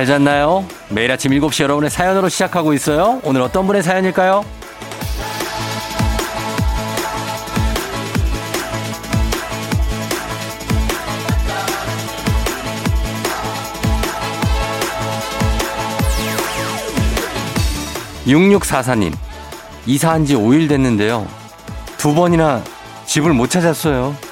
잘 0.00 0.06
잤나요? 0.06 0.64
매일 0.88 1.12
아침 1.12 1.30
7시 1.30 1.62
여러분의 1.62 1.90
사연으로 1.90 2.30
시작하고 2.30 2.72
있어요. 2.72 3.20
오늘 3.22 3.42
어떤 3.42 3.66
분의 3.66 3.82
사연일까요? 3.82 4.46
6644님, 18.24 19.12
이사한 19.84 20.24
지 20.24 20.34
5일 20.34 20.70
됐는데요. 20.70 21.28
두 21.98 22.14
번이나 22.14 22.62
집을 23.04 23.34
못 23.34 23.50
찾았어요. 23.50 24.29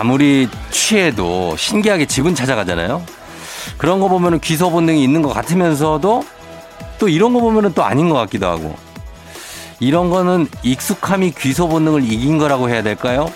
아무리 0.00 0.48
취해도 0.70 1.58
신기하게 1.58 2.06
집은 2.06 2.34
찾아가잖아요. 2.34 3.02
그런 3.76 4.00
거 4.00 4.08
보면은 4.08 4.40
귀소 4.40 4.70
본능이 4.70 5.04
있는 5.04 5.20
것 5.20 5.28
같으면서도 5.28 6.24
또 6.98 7.08
이런 7.10 7.34
거 7.34 7.40
보면은 7.40 7.74
또 7.74 7.84
아닌 7.84 8.08
것 8.08 8.14
같기도 8.14 8.46
하고 8.46 8.74
이런 9.78 10.08
거는 10.08 10.48
익숙함이 10.62 11.32
귀소 11.32 11.68
본능을 11.68 12.10
이긴 12.10 12.38
거라고 12.38 12.70
해야 12.70 12.82
될까요? 12.82 13.30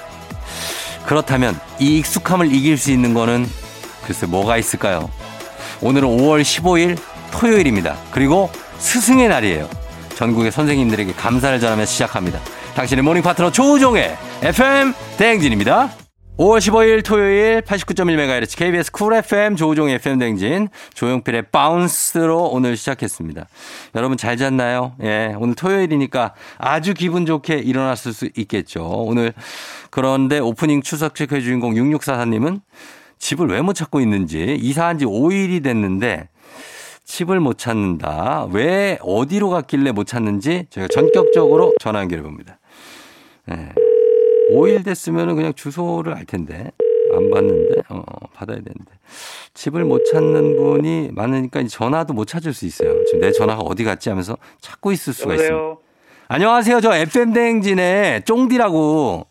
그렇다면 1.04 1.60
이 1.80 1.98
익숙함을 1.98 2.50
이길 2.54 2.78
수 2.78 2.90
있는 2.90 3.12
거는 3.12 3.46
글쎄 4.06 4.24
뭐가 4.24 4.56
있을까요? 4.56 5.10
오늘은 5.82 6.08
5월 6.08 6.40
15일 6.40 6.98
토요일입니다. 7.30 7.94
그리고 8.10 8.50
스승의 8.78 9.28
날이에요. 9.28 9.68
전국의 10.16 10.50
선생님들에게 10.50 11.12
감사를 11.12 11.60
전하며 11.60 11.84
시작합니다. 11.84 12.40
당신의 12.74 13.04
morning 13.04 13.22
파트너 13.22 13.52
조우종의 13.52 14.16
FM 14.40 14.94
대행진입니다. 15.18 16.03
5월 16.36 16.58
15일 16.58 17.04
토요일 17.04 17.60
89.1MHz 17.60 18.58
KBS 18.58 18.90
쿨 18.90 19.14
FM 19.14 19.54
조우종의 19.54 19.94
FM 19.96 20.18
대행진 20.18 20.68
조용필의 20.94 21.42
Bounce로 21.52 22.46
오늘 22.46 22.76
시작했습니다. 22.76 23.46
여러분 23.94 24.16
잘 24.16 24.36
잤나요? 24.36 24.96
예, 25.00 25.32
오늘 25.38 25.54
토요일이니까 25.54 26.34
아주 26.58 26.92
기분 26.92 27.24
좋게 27.24 27.58
일어났을 27.58 28.12
수 28.12 28.28
있겠죠. 28.36 28.84
오늘 28.84 29.32
그런데 29.90 30.40
오프닝 30.40 30.82
출석 30.82 31.14
체크의 31.14 31.42
주인공 31.42 31.74
6644님은 31.74 32.62
집을 33.18 33.46
왜 33.46 33.62
못 33.62 33.74
찾고 33.74 34.00
있는지 34.00 34.58
이사한 34.60 34.98
지 34.98 35.04
5일이 35.04 35.62
됐는데 35.62 36.28
집을 37.04 37.38
못 37.38 37.58
찾는다. 37.58 38.48
왜 38.50 38.98
어디로 39.02 39.50
갔길래 39.50 39.92
못 39.92 40.08
찾는지 40.08 40.66
저희가 40.70 40.88
전격적으로 40.92 41.74
전화 41.80 42.00
연결해 42.00 42.24
봅니다. 42.24 42.58
예. 43.52 43.83
5일 44.54 44.84
됐으면 44.84 45.34
그냥 45.34 45.52
주소를 45.54 46.14
알 46.14 46.24
텐데. 46.24 46.70
안 47.14 47.30
받는데, 47.30 47.82
어, 47.90 48.02
받아야 48.32 48.56
되는데. 48.56 48.92
집을 49.52 49.84
못 49.84 50.04
찾는 50.10 50.56
분이 50.56 51.10
많으니까 51.12 51.62
전화도 51.64 52.12
못 52.14 52.24
찾을 52.24 52.52
수 52.52 52.66
있어요. 52.66 53.04
지금 53.04 53.20
내 53.20 53.30
전화가 53.30 53.60
어디 53.62 53.84
갔지 53.84 54.08
하면서 54.08 54.36
찾고 54.60 54.90
있을 54.92 55.12
수가 55.12 55.34
여보세요? 55.34 55.48
있습니다. 55.48 55.80
안녕하세요. 56.28 56.80
저 56.80 56.94
FM대행진의 56.94 58.24
쫑디라고. 58.24 59.26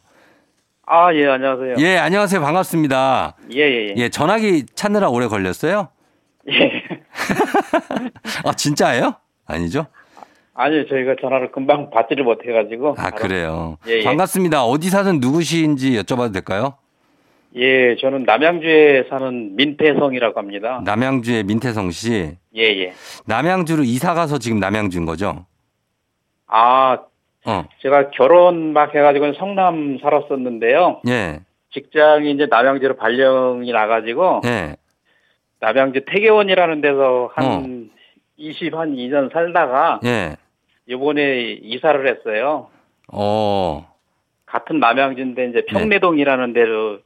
아, 0.86 1.14
예, 1.14 1.28
안녕하세요. 1.28 1.76
예, 1.80 1.98
안녕하세요. 1.98 2.40
반갑습니다. 2.42 3.36
예, 3.54 3.60
예, 3.60 3.88
예. 3.90 3.94
예, 3.98 4.10
전화기 4.10 4.66
찾느라 4.76 5.10
오래 5.10 5.28
걸렸어요? 5.28 5.90
예. 6.50 6.72
아, 8.46 8.54
진짜예요? 8.54 9.16
아니죠? 9.46 9.88
아니요, 10.56 10.88
저희가 10.88 11.16
전화를 11.20 11.52
금방 11.52 11.90
받지를 11.90 12.24
못해가지고. 12.24 12.96
아, 12.98 13.10
그래요. 13.12 13.78
예, 13.88 14.00
예. 14.00 14.04
반갑습니다. 14.04 14.64
어디 14.66 14.90
사는 14.90 15.20
누구신지 15.20 15.92
여쭤봐도 15.94 16.32
될까요? 16.32 16.76
예, 17.56 17.96
저는 17.98 18.24
남양주에 18.24 19.06
사는 19.10 19.56
민태성이라고 19.56 20.40
합니다. 20.40 20.82
남양주의 20.86 21.44
민태성 21.44 21.92
씨. 21.92 22.38
예, 22.56 22.62
예. 22.62 22.94
남양주로 23.26 23.84
이사 23.84 24.14
가서 24.14 24.38
지금 24.38 24.60
남양주인 24.60 25.06
거죠? 25.06 25.46
아, 26.48 27.00
어. 27.46 27.64
제가 27.82 28.12
결혼 28.12 28.74
막 28.74 28.94
해가지고 28.94 29.34
성남 29.34 29.98
살았었는데요. 30.02 31.02
예. 31.08 31.42
직장이 31.74 32.32
이제 32.32 32.48
남양주로 32.50 32.96
발령이 32.96 33.72
나가지고, 33.72 34.42
예. 34.46 34.76
남양주 35.60 36.06
태계원이라는 36.06 36.82
데서 36.82 37.32
한 37.34 37.46
어. 37.46 37.64
20, 38.38 38.76
한 38.76 38.96
2년 38.96 39.32
살다가, 39.32 40.00
예. 40.06 40.36
이번에 40.88 41.58
이사를 41.62 42.08
했어요. 42.08 42.68
어. 43.12 43.88
같은 44.46 44.80
남양주인데 44.80 45.46
이제 45.50 45.66
평내동이라는 45.68 46.54
데로 46.54 47.00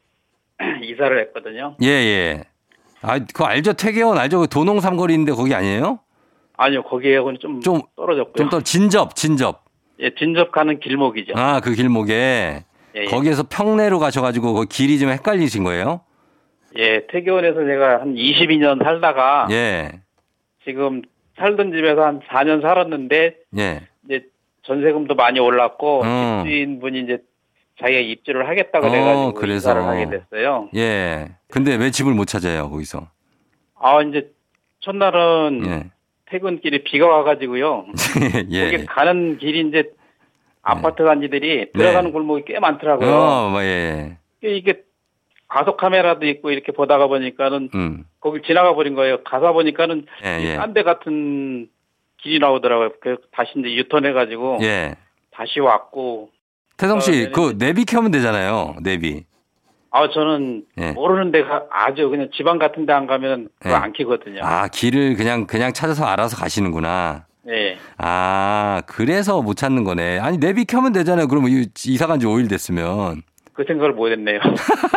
이사를 0.83 1.19
했거든요. 1.19 1.75
예, 1.83 1.87
예. 1.87 2.43
아, 3.01 3.19
그거 3.19 3.45
알죠? 3.45 3.73
퇴계원 3.73 4.17
알죠? 4.17 4.39
그 4.39 4.47
도농 4.47 4.79
삼거리인데 4.81 5.31
거기 5.33 5.53
아니에요? 5.53 5.99
아니요, 6.57 6.81
거기하고는 6.83 7.39
좀, 7.39 7.61
좀- 7.61 7.81
떨어졌고요. 7.95 8.33
좀더 8.35 8.61
진접, 8.61 9.15
진접. 9.15 9.63
예, 9.99 10.09
진접 10.15 10.51
가는 10.51 10.79
길목이죠. 10.79 11.33
아, 11.35 11.59
그 11.59 11.73
길목에. 11.73 12.63
예, 12.95 13.01
예. 13.01 13.05
거기에서 13.05 13.43
평내로 13.47 13.99
가셔 13.99 14.21
가지고 14.21 14.53
그 14.53 14.65
길이 14.65 14.97
좀 14.97 15.09
헷갈리신 15.09 15.63
거예요? 15.63 16.01
예, 16.77 17.05
태교원에서 17.07 17.63
제가 17.65 18.01
한 18.01 18.15
22년 18.15 18.83
살다가 18.83 19.47
예. 19.51 20.01
지금 20.65 21.03
살던 21.37 21.71
집에서 21.71 22.03
한 22.03 22.19
4년 22.21 22.61
살았는데 22.61 23.35
예. 23.57 23.81
이제 24.05 24.25
전세금도 24.63 25.15
많이 25.15 25.39
올랐고 25.39 26.01
어. 26.03 26.43
집주인 26.43 26.79
분이 26.79 27.01
이제 27.01 27.19
자기가 27.79 27.99
입주를 27.99 28.47
하겠다고 28.49 28.87
어, 28.87 28.89
그래가지고 28.89 29.33
그래서. 29.33 29.57
이사를 29.71 29.83
하게 29.83 30.09
됐어요. 30.09 30.69
예. 30.75 31.29
근데 31.49 31.75
왜 31.75 31.91
집을 31.91 32.13
못 32.13 32.25
찾아요, 32.25 32.69
거기서? 32.69 33.07
아 33.79 34.01
이제 34.01 34.31
첫날은 34.79 35.63
예. 35.65 35.83
퇴근길에 36.29 36.79
비가 36.83 37.07
와가지고요. 37.07 37.85
예. 38.49 38.71
거기 38.71 38.85
가는 38.85 39.37
길이 39.37 39.67
이제 39.67 39.91
아파트 40.61 41.05
단지들이 41.05 41.71
들어가는 41.71 42.11
골목이 42.11 42.43
꽤 42.45 42.59
많더라고요. 42.59 43.07
네. 43.07 43.13
어, 43.15 43.49
뭐, 43.49 43.61
예. 43.63 44.17
이게 44.41 44.83
가속 45.47 45.77
카메라도 45.77 46.25
있고 46.27 46.51
이렇게 46.51 46.71
보다가 46.71 47.07
보니까는 47.07 47.69
음. 47.73 48.03
거길 48.19 48.41
지나가 48.43 48.73
버린 48.75 48.95
거예요. 48.95 49.23
가다 49.23 49.53
보니까는 49.53 50.05
예, 50.25 50.43
예. 50.43 50.55
딴데 50.55 50.83
같은 50.83 51.69
길이 52.21 52.39
나오더라고요. 52.39 52.89
그 53.01 53.17
다시 53.31 53.51
이제 53.57 53.73
유턴해 53.75 54.11
가지고 54.11 54.59
예. 54.61 54.95
다시 55.31 55.59
왔고. 55.59 56.29
태성 56.77 56.99
씨, 56.99 57.27
어, 57.27 57.31
그 57.33 57.57
내비 57.57 57.85
켜면 57.85 58.11
되잖아요. 58.11 58.75
내비. 58.81 59.23
아 59.89 60.09
저는 60.09 60.65
예. 60.79 60.91
모르는 60.91 61.31
데가 61.31 61.63
아주 61.71 62.09
그냥 62.09 62.29
지방 62.35 62.59
같은 62.59 62.85
데 62.85 62.91
안 62.93 63.07
가면 63.07 63.47
그거 63.59 63.73
예. 63.73 63.77
안 63.77 63.93
키거든요. 63.93 64.41
아, 64.43 64.67
길을 64.67 65.15
그냥 65.15 65.47
그냥 65.47 65.71
찾아서 65.73 66.05
알아서 66.05 66.35
가시는구나. 66.35 67.25
네. 67.43 67.77
아, 67.97 68.81
그래서 68.85 69.41
못 69.41 69.55
찾는 69.55 69.85
거네. 69.85 70.19
아니, 70.19 70.37
내비 70.37 70.65
켜면 70.65 70.91
되잖아요. 70.91 71.29
그러면 71.29 71.49
이- 71.51 71.65
이사 71.85 72.05
간 72.05 72.19
지 72.19 72.25
5일 72.25 72.49
됐으면. 72.49 73.21
그 73.57 73.63
생각을 73.67 73.93
못 73.93 74.11
했네요. 74.11 74.39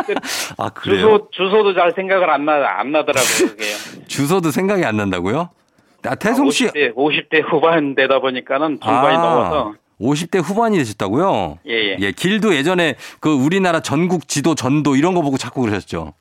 아, 0.58 0.68
그래요? 0.68 1.00
주소 1.00 1.28
주소도 1.30 1.72
잘 1.74 1.92
생각을 1.96 2.28
안나안 2.28 2.92
나더라고요, 2.92 3.48
그게. 3.48 3.64
주소도 4.06 4.50
생각이 4.50 4.84
안 4.84 4.98
난다고요? 4.98 5.48
아, 6.06 6.14
태성 6.14 6.50
씨 6.50 6.66
50대 6.66 6.94
50대 6.94 7.42
후반 7.50 7.94
되다 7.94 8.20
보니까는 8.20 8.78
중반이 8.82 9.16
넘어서 9.16 9.74
50대 9.98 10.42
후반이 10.42 10.76
되셨다고요? 10.76 11.58
예, 11.68 11.72
예. 11.72 11.96
예, 12.00 12.12
길도 12.12 12.54
예전에 12.54 12.96
그 13.20 13.32
우리나라 13.32 13.80
전국 13.80 14.28
지도 14.28 14.54
전도 14.54 14.94
이런 14.94 15.14
거 15.14 15.22
보고 15.22 15.38
자꾸 15.38 15.62
그러셨죠. 15.62 16.12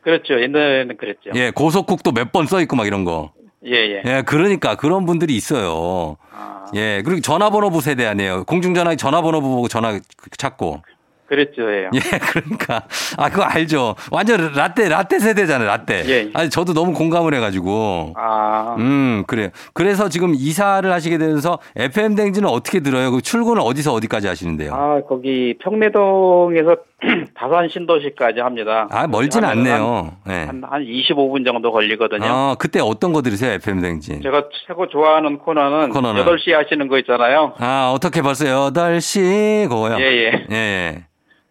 그렇죠. 0.00 0.40
옛날에는 0.42 0.96
그랬죠. 0.96 1.30
예, 1.36 1.50
고속국도 1.52 2.10
몇 2.12 2.32
번 2.32 2.46
써 2.46 2.60
있고 2.62 2.74
막 2.74 2.86
이런 2.88 3.04
거. 3.04 3.32
예, 3.64 3.72
예. 3.74 4.02
예, 4.04 4.22
그러니까 4.26 4.74
그런 4.74 5.06
분들이 5.06 5.36
있어요. 5.36 6.16
아, 6.32 6.64
예, 6.74 7.02
그리고 7.04 7.20
전화번호부 7.20 7.80
세대 7.80 8.06
아니에요. 8.06 8.42
공중전화 8.44 8.96
전화번호부 8.96 9.48
보고 9.48 9.68
전화 9.68 9.98
찾고. 10.36 10.82
그랬죠. 11.26 11.62
예. 11.70 11.88
예, 11.92 11.98
그러니까 12.32 12.82
아 13.18 13.28
그거 13.28 13.42
알죠. 13.42 13.94
완전 14.10 14.52
라떼 14.52 14.88
라떼 14.88 15.18
세대잖아요. 15.18 15.66
라떼. 15.68 16.04
예. 16.08 16.30
아니 16.34 16.50
저도 16.50 16.72
너무 16.72 16.92
공감을 16.92 17.34
해가지고. 17.34 18.14
아, 18.16 18.76
음, 18.78 19.24
그래요. 19.26 19.48
그래서 19.74 20.08
지금 20.08 20.34
이사를 20.34 20.90
하시게 20.90 21.18
되면서 21.18 21.58
FM 21.76 22.14
댕지는 22.14 22.48
어떻게 22.48 22.80
들어요? 22.80 23.10
그 23.10 23.20
출근은 23.20 23.60
어디서 23.62 23.92
어디까지 23.92 24.26
하시는데요? 24.28 24.72
아, 24.74 25.00
거기 25.08 25.54
평내동에서 25.62 26.76
다산 27.34 27.68
신도시까지 27.68 28.40
합니다. 28.40 28.88
아, 28.90 29.06
멀진 29.06 29.44
않네요. 29.44 30.12
예. 30.28 30.32
한, 30.44 30.62
한 30.66 30.82
25분 30.84 31.44
정도 31.44 31.70
걸리거든요. 31.70 32.24
어, 32.26 32.54
그때 32.58 32.80
어떤 32.80 33.12
거 33.12 33.20
들으세요? 33.22 33.52
FM 33.52 33.82
댕지. 33.82 34.22
제가 34.22 34.44
최고 34.66 34.88
좋아하는 34.88 35.38
코너는, 35.38 35.90
코너는? 35.90 36.24
8시 36.24 36.52
하시는 36.52 36.88
거 36.88 36.98
있잖아요. 36.98 37.52
아, 37.58 37.92
어떻게 37.94 38.22
벌써 38.22 38.44
8시 38.46 39.68
그거요? 39.68 39.96
예, 39.98 40.04
예. 40.04 40.46
예, 40.50 40.54
예. 40.56 41.04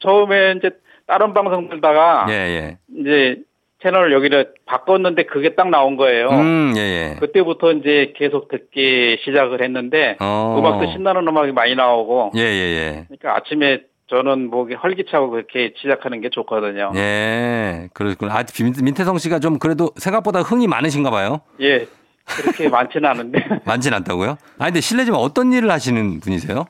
처음에 0.06 0.54
이제 0.58 0.70
다른 1.08 1.34
방송 1.34 1.70
들다가 1.70 2.26
예, 2.30 2.34
예. 2.34 2.78
이제 3.00 3.38
채널을 3.84 4.14
여기를 4.14 4.54
바꿨는데 4.66 5.24
그게 5.26 5.54
딱 5.56 5.70
나온 5.70 5.98
거예요. 5.98 6.30
음, 6.30 6.74
예, 6.78 6.80
예. 6.82 7.16
그때부터 7.20 7.74
이제 7.74 8.14
계속 8.16 8.48
듣기 8.48 9.18
시작을 9.24 9.62
했는데 9.62 10.16
어. 10.20 10.56
음악도 10.58 10.92
신나는 10.92 11.28
음악이 11.28 11.52
많이 11.52 11.76
나오고 11.76 12.32
예, 12.36 12.42
예, 12.42 12.44
예. 12.46 13.06
그러니까 13.08 13.36
아침에 13.38 13.82
저는 14.10 14.50
목이 14.52 14.76
활기차고 14.76 15.30
그렇게 15.32 15.74
시작하는 15.82 16.22
게 16.22 16.30
좋거든요. 16.30 16.92
예, 16.96 17.90
그렇구나. 17.94 18.36
아, 18.38 18.44
민- 18.62 18.74
민태성 18.84 19.18
씨가 19.18 19.40
좀 19.40 19.58
그래도 19.60 19.90
생각보다 19.98 20.42
흥이 20.42 20.68
많으신가 20.68 21.10
봐요. 21.10 21.42
예. 21.62 21.88
그렇게 22.28 22.70
많지는 22.70 23.08
않은데. 23.10 23.40
많진 23.66 23.94
않다고요? 23.94 24.38
아, 24.60 24.66
근데 24.66 24.80
실례지만 24.82 25.20
어떤 25.20 25.54
일을 25.54 25.70
하시는 25.72 26.20
분이세요? 26.20 26.66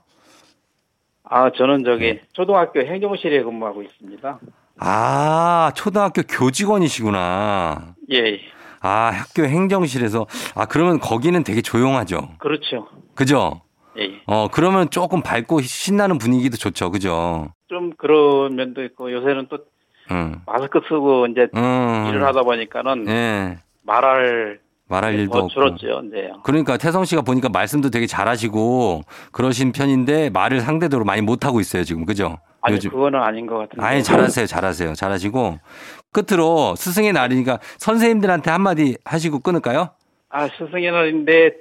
아, 1.29 1.49
저는 1.51 1.83
네. 1.83 1.83
저기 1.83 2.19
초등학교 2.33 2.81
행정실에 2.81 3.43
근무하고 3.43 3.81
있습니다. 3.83 4.39
아, 4.79 5.71
초등학교 5.75 6.21
교직원이시구나. 6.23 7.95
예. 8.11 8.39
아, 8.81 9.09
학교 9.11 9.43
행정실에서. 9.43 10.27
아, 10.53 10.65
그러면 10.65 10.99
거기는 10.99 11.43
되게 11.43 11.61
조용하죠. 11.61 12.29
그렇죠. 12.37 12.87
그죠? 13.15 13.61
예. 13.97 14.21
어, 14.27 14.47
그러면 14.51 14.89
조금 14.89 15.21
밝고 15.21 15.61
신나는 15.61 16.17
분위기도 16.17 16.57
좋죠. 16.57 16.91
그죠? 16.91 17.47
좀 17.67 17.91
그런 17.97 18.55
면도 18.55 18.83
있고 18.83 19.11
요새는 19.11 19.47
또 19.49 19.59
응. 20.11 20.41
마스크 20.45 20.81
쓰고 20.87 21.27
이제 21.27 21.47
음. 21.55 22.05
일을 22.09 22.23
하다 22.23 22.43
보니까는 22.43 23.07
예. 23.07 23.57
말할 23.81 24.59
말할 24.87 25.15
일도 25.15 25.31
더 25.31 25.37
없고. 25.39 25.49
줄었죠, 25.49 26.03
이제. 26.07 26.29
그러니까 26.43 26.77
태성 26.77 27.05
씨가 27.05 27.21
보니까 27.23 27.49
말씀도 27.49 27.89
되게 27.89 28.05
잘하시고 28.05 29.01
그러신 29.31 29.71
편인데 29.71 30.29
말을 30.29 30.61
상대적으로 30.61 31.05
많이 31.05 31.21
못 31.21 31.45
하고 31.45 31.59
있어요, 31.59 31.83
지금. 31.83 32.05
그죠? 32.05 32.37
아니 32.61 32.79
그거는 32.79 33.19
아닌 33.19 33.45
것 33.45 33.57
같은데. 33.57 33.85
아니, 33.85 34.03
잘하세요, 34.03 34.47
잘하세요. 34.47 34.93
잘하시고. 34.93 35.59
끝으로 36.11 36.75
스승의 36.75 37.13
날이니까 37.13 37.59
선생님들한테 37.77 38.49
한마디 38.49 38.97
하시고 39.05 39.39
끊을까요? 39.39 39.89
아 40.29 40.47
스승의 40.47 40.91
날인데 40.91 41.51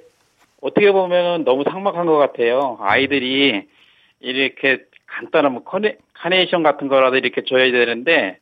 어떻게 0.61 0.91
보면 0.91 1.43
너무 1.43 1.63
삭막한 1.63 2.05
것 2.05 2.17
같아요. 2.17 2.77
아이들이 2.81 3.67
이렇게 4.19 4.79
간단한 5.07 5.51
뭐 5.51 5.63
커네, 5.63 5.97
카네이션 6.13 6.63
같은 6.63 6.87
거라도 6.87 7.17
이렇게 7.17 7.43
줘야 7.43 7.71
되는데 7.71 8.39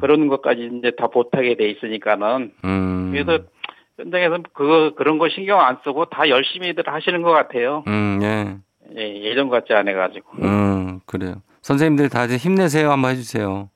그런 0.00 0.28
것까지 0.28 0.70
이제 0.78 0.90
다 0.90 1.08
못하게 1.12 1.56
돼 1.56 1.70
있으니까는 1.70 2.52
음. 2.64 3.10
그래서 3.12 3.44
현장에서 3.98 4.38
그거 4.52 4.94
그런 4.94 5.18
거 5.18 5.28
신경 5.28 5.60
안 5.60 5.78
쓰고 5.84 6.06
다 6.06 6.28
열심히들 6.28 6.84
하시는 6.86 7.22
것 7.22 7.30
같아요. 7.30 7.84
음, 7.86 8.20
예. 8.22 8.56
예, 8.96 9.22
예전 9.22 9.48
같지 9.48 9.72
않아 9.72 9.92
가지고. 9.92 10.32
음, 10.42 11.00
그래요. 11.06 11.36
선생님들 11.62 12.08
다들 12.08 12.36
힘내세요. 12.36 12.90
한번 12.90 13.12
해주세요. 13.12 13.70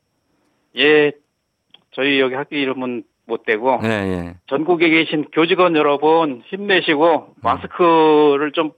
예, 0.79 1.13
저희 1.93 2.21
여기 2.21 2.35
학교 2.35 2.57
이름은 2.57 3.05
못 3.27 3.45
되고 3.45 3.81
예, 3.83 3.89
예. 3.89 4.35
전국에 4.47 4.89
계신 4.89 5.25
교직원 5.33 5.75
여러분 5.77 6.43
힘내시고 6.47 7.35
마스크를 7.43 8.53
좀 8.53 8.73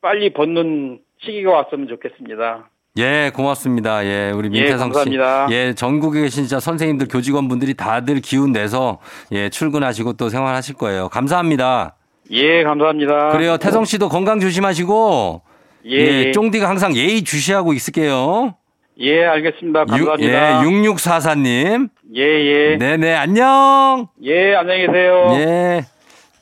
빨리 0.00 0.32
벗는 0.32 1.00
시기가 1.18 1.50
왔으면 1.50 1.88
좋겠습니다. 1.88 2.68
예, 2.96 3.32
고맙습니다. 3.34 4.06
예, 4.06 4.30
우리 4.30 4.48
민태성 4.48 4.78
씨. 4.78 4.78
감사합니다. 4.78 5.48
예, 5.50 5.74
전국에 5.74 6.20
계신 6.20 6.44
진짜 6.44 6.60
선생님들, 6.60 7.08
교직원분들이 7.08 7.74
다들 7.74 8.20
기운 8.20 8.52
내서 8.52 9.00
예, 9.32 9.48
출근하시고 9.48 10.12
또 10.12 10.28
생활하실 10.28 10.76
거예요. 10.76 11.08
감사합니다. 11.08 11.96
예, 12.30 12.62
감사합니다. 12.62 13.30
그래요. 13.30 13.56
태성 13.56 13.84
씨도 13.84 14.08
건강 14.08 14.38
조심하시고 14.38 15.42
예, 15.86 15.90
예, 15.90 16.24
예, 16.26 16.32
쫑디가 16.32 16.68
항상 16.68 16.94
예의 16.94 17.24
주시하고 17.24 17.72
있을게요. 17.72 18.54
예, 19.00 19.24
알겠습니다. 19.24 19.86
감사합니다. 19.86 20.62
예, 20.62 20.64
6644님. 20.64 21.88
예, 22.14 22.22
예, 22.22 22.76
네네, 22.76 23.12
안녕. 23.16 24.06
예, 24.22 24.54
안녕히 24.54 24.86
계세요. 24.86 25.32
예. 25.38 25.84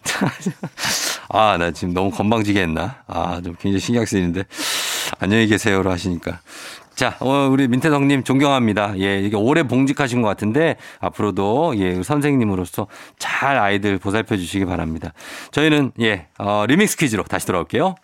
아, 1.30 1.56
나 1.58 1.70
지금 1.70 1.94
너무 1.94 2.10
건방지게 2.10 2.60
했나? 2.60 2.96
아, 3.06 3.40
좀 3.42 3.54
굉장히 3.58 3.80
신경 3.80 4.04
쓰이는데. 4.04 4.42
안녕히 5.18 5.46
계세요로 5.46 5.90
하시니까. 5.90 6.40
자, 6.94 7.16
어, 7.20 7.48
우리 7.50 7.68
민태성님 7.68 8.22
존경합니다. 8.22 8.98
예, 8.98 9.20
이게 9.20 9.36
오래 9.36 9.62
봉직하신 9.62 10.20
것 10.22 10.28
같은데 10.28 10.76
앞으로도 11.00 11.74
예, 11.78 12.02
선생님으로서 12.02 12.86
잘 13.18 13.58
아이들 13.58 13.98
보살펴 13.98 14.36
주시기 14.36 14.66
바랍니다. 14.66 15.12
저희는 15.52 15.92
예, 16.00 16.26
어, 16.38 16.64
리믹스 16.66 16.96
퀴즈로 16.98 17.22
다시 17.24 17.46
돌아올게요. 17.46 17.94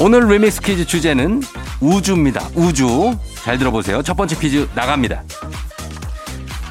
오늘 0.00 0.26
리믹스 0.28 0.60
퀴즈 0.60 0.86
주제는 0.86 1.42
우주입니다. 1.80 2.48
우주. 2.54 3.16
잘 3.42 3.58
들어보세요. 3.58 4.02
첫 4.02 4.16
번째 4.16 4.36
퀴즈 4.36 4.68
나갑니다. 4.74 5.22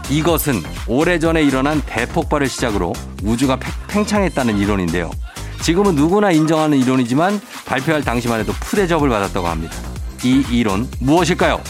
이것은 0.09 0.61
오래전에 0.87 1.41
일어난 1.41 1.81
대폭발을 1.85 2.47
시작으로 2.49 2.93
우주가 3.23 3.55
팽- 3.55 3.71
팽창했다는 3.87 4.57
이론인데요. 4.57 5.09
지금은 5.61 5.95
누구나 5.95 6.31
인정하는 6.31 6.77
이론이지만 6.77 7.39
발표할 7.65 8.03
당시만 8.03 8.41
해도 8.41 8.51
푸대접을 8.59 9.07
받았다고 9.09 9.47
합니다. 9.47 9.73
이 10.23 10.43
이론 10.51 10.89
무엇일까요? 10.99 11.61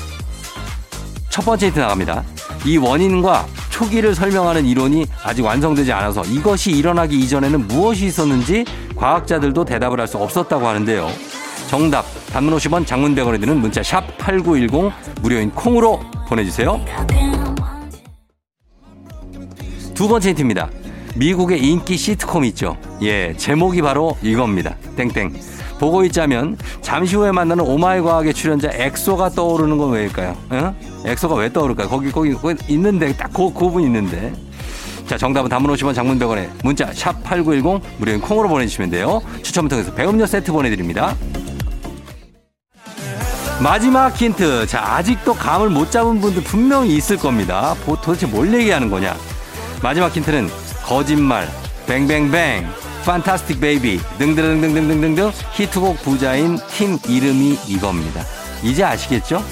첫 1.30 1.46
번째 1.46 1.68
힌트 1.68 1.80
나갑니다. 1.80 2.24
이 2.66 2.78
원인과 2.78 3.46
초기를 3.70 4.16
설명하는 4.16 4.66
이론이 4.66 5.06
아직 5.24 5.44
완성되지 5.44 5.92
않아서 5.92 6.24
이것이 6.24 6.72
일어나기 6.72 7.20
이전에는 7.20 7.68
무엇이 7.68 8.06
있었는지 8.06 8.66
과학자들도 8.96 9.66
대답을 9.66 10.00
할 10.00 10.08
수 10.08 10.18
없었다고 10.18 10.68
하는데요. 10.68 11.10
정답 11.68 12.06
단문 12.32 12.56
50원 12.58 12.86
장문 12.86 13.16
100원에 13.16 13.40
드는 13.40 13.60
문자 13.60 13.82
샵 13.82 14.18
8910 14.18 14.92
무료인 15.22 15.50
콩으로 15.52 16.00
보내주세요. 16.28 16.80
두 19.94 20.08
번째 20.08 20.30
힌트입니다. 20.30 20.70
미국의 21.16 21.62
인기 21.64 21.96
시트콤 21.96 22.46
있죠. 22.46 22.76
예, 23.02 23.34
제목이 23.38 23.82
바로 23.82 24.18
이겁니다. 24.22 24.76
땡땡. 24.96 25.34
보고 25.80 26.04
있자면 26.06 26.58
잠시 26.82 27.16
후에 27.16 27.32
만나는 27.32 27.64
오마이 27.66 28.02
과학의 28.02 28.34
출연자 28.34 28.70
엑소가 28.74 29.30
떠오르는 29.30 29.78
건 29.78 29.92
왜일까요? 29.92 30.36
어? 30.50 30.76
엑소가 31.06 31.36
왜 31.36 31.52
떠오를까요? 31.52 31.90
거기 31.90 32.12
거기 32.12 32.34
거기 32.34 32.56
있는데 32.70 33.16
딱그 33.16 33.54
그 33.54 33.60
부분 33.60 33.84
있는데. 33.84 34.34
자, 35.06 35.18
정답은 35.18 35.50
단문 35.50 35.76
50원 35.76 35.94
장문 35.94 36.18
100원에 36.18 36.50
문자 36.64 36.92
샵 36.94 37.22
8910 37.24 37.82
무료인 37.98 38.22
콩으로 38.22 38.48
보내주시면 38.48 38.90
돼요. 38.90 39.22
추첨을 39.42 39.70
통해서 39.70 39.94
배음료 39.94 40.26
세트 40.26 40.52
보내드립니다. 40.52 41.16
마지막 43.62 44.10
힌트. 44.16 44.68
자, 44.68 44.82
아직도 44.84 45.34
감을 45.36 45.70
못 45.70 45.90
잡은 45.92 46.20
분들 46.20 46.44
분명히 46.44 46.96
있을 46.96 47.18
겁니다. 47.18 47.76
보- 47.86 48.00
도대체 48.00 48.26
뭘 48.26 48.54
얘기하는 48.54 48.90
거냐? 48.90 49.16
마지막 49.82 50.14
힌트는 50.16 50.50
거짓말, 50.84 51.48
뱅뱅뱅, 51.88 52.68
Fantastic 53.06 53.60
Baby 53.60 54.00
등등등등등등등 54.18 55.32
히트곡 55.54 56.02
부자인 56.04 56.58
팀 56.70 56.98
이름이 57.08 57.60
이겁니다. 57.68 58.22
이제 58.64 58.84
아시겠죠? 58.84 59.44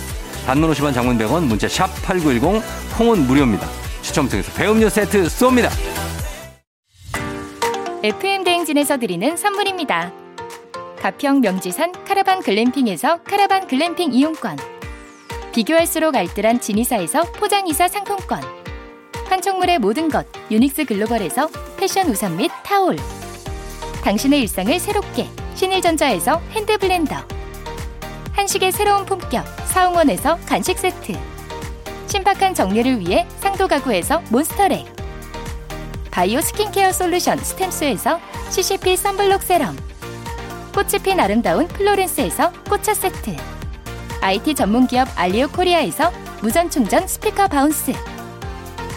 단문 0.46 0.72
50원 0.72 0.94
장문 0.94 1.18
100원 1.18 1.44
문자 1.44 1.68
샵 1.68 1.88
8910 2.04 2.64
콩은 2.98 3.28
무료입니다. 3.28 3.68
추첨 4.02 4.28
통해서 4.28 4.52
배음료 4.54 4.90
세트 4.90 5.24
쏩니다. 5.28 5.70
FM 8.04 8.44
대행진에서 8.44 8.98
드리는 8.98 9.38
선물입니다. 9.38 10.12
가평 11.02 11.42
명지산 11.42 11.94
카라반 12.06 12.44
글램핑에서 12.44 13.24
카라반 13.24 13.66
글램핑 13.66 14.14
이용권. 14.14 14.56
비교할수록 15.52 16.16
알뜰한 16.16 16.62
지니사에서 16.62 17.24
포장이사 17.32 17.88
상품권. 17.88 18.40
판촉물의 19.28 19.80
모든 19.80 20.10
것 20.10 20.28
유닉스 20.52 20.86
글로벌에서 20.86 21.50
패션 21.78 22.08
우산 22.08 22.38
및 22.38 22.52
타올. 22.64 22.98
당신의 24.04 24.42
일상을 24.42 24.80
새롭게 24.80 25.28
신일전자에서 25.56 26.40
핸드블렌더. 26.52 27.16
한식의 28.34 28.72
새로운 28.72 29.04
품격 29.04 29.44
사옹원에서 29.66 30.38
간식 30.46 30.78
세트. 30.78 31.14
신박한 32.06 32.54
정리를 32.54 33.00
위해 33.00 33.26
상도 33.40 33.68
가구에서 33.68 34.22
몬스터랙. 34.30 34.86
바이오 36.12 36.42
스킨케어 36.42 36.92
솔루션 36.92 37.40
스템스에서 37.40 38.20
CCP 38.52 38.98
선블록 38.98 39.42
세럼 39.42 39.76
꽃이 40.74 41.04
핀 41.04 41.20
아름다운 41.20 41.68
플로렌스에서 41.68 42.52
꽃차 42.70 42.94
세트. 42.94 43.36
IT 44.22 44.56
전문기업 44.56 45.08
알리오 45.16 45.48
코리아에서 45.50 46.12
무선 46.42 46.70
충전 46.70 47.08
스피커 47.08 47.48
바운스. 47.48 47.94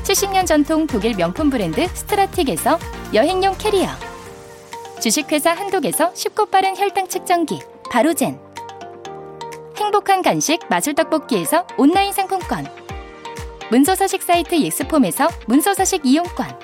70년 0.04 0.46
전통 0.46 0.86
독일 0.86 1.16
명품 1.16 1.50
브랜드 1.50 1.86
스트라틱에서 1.88 2.78
여행용 3.12 3.56
캐리어. 3.58 3.88
주식회사 5.00 5.52
한독에서 5.52 6.14
쉽고 6.14 6.46
빠른 6.46 6.76
혈당 6.76 7.08
측정기 7.08 7.60
바로젠. 7.90 8.38
행복한 9.76 10.22
간식 10.22 10.60
마술 10.68 10.94
떡볶이에서 10.94 11.66
온라인 11.76 12.12
상품권. 12.12 12.66
문서서식 13.70 14.22
사이트 14.22 14.60
예스폼에서 14.60 15.28
문서서식 15.46 16.02
이용권 16.04 16.63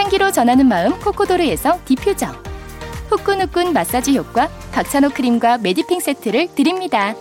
향기로 0.00 0.32
전하는 0.32 0.66
마음 0.66 0.98
코코도르에서 0.98 1.78
디퓨저 1.84 2.28
후끈후끈 3.10 3.74
마사지 3.74 4.16
효과 4.16 4.48
박찬호 4.72 5.10
크림과 5.10 5.58
메디핑 5.58 6.00
세트를 6.00 6.48
드립니다. 6.54 7.14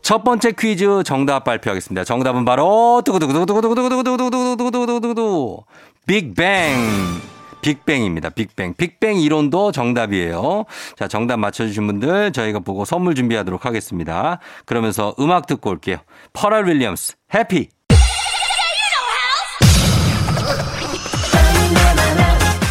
첫 0.00 0.24
번째 0.24 0.52
퀴즈 0.52 1.02
정답 1.04 1.44
발표하겠습니다. 1.44 2.04
정답은 2.04 2.46
바로 2.46 3.02
두구두구두구두구두구두구두구두구두구두구두구두구 3.04 5.64
빅뱅. 6.06 7.35
빅뱅입니다. 7.66 8.30
빅뱅. 8.30 8.74
빅뱅 8.74 9.20
이론도 9.20 9.72
정답이에요. 9.72 10.66
자, 10.96 11.08
정답 11.08 11.38
맞춰주신 11.38 11.86
분들 11.88 12.32
저희가 12.32 12.60
보고 12.60 12.84
선물 12.84 13.16
준비하도록 13.16 13.66
하겠습니다. 13.66 14.38
그러면서 14.64 15.16
음악 15.18 15.46
듣고 15.48 15.70
올게요. 15.70 15.96
퍼럴 16.32 16.68
윌리엄스, 16.68 17.14
Happy. 17.34 17.68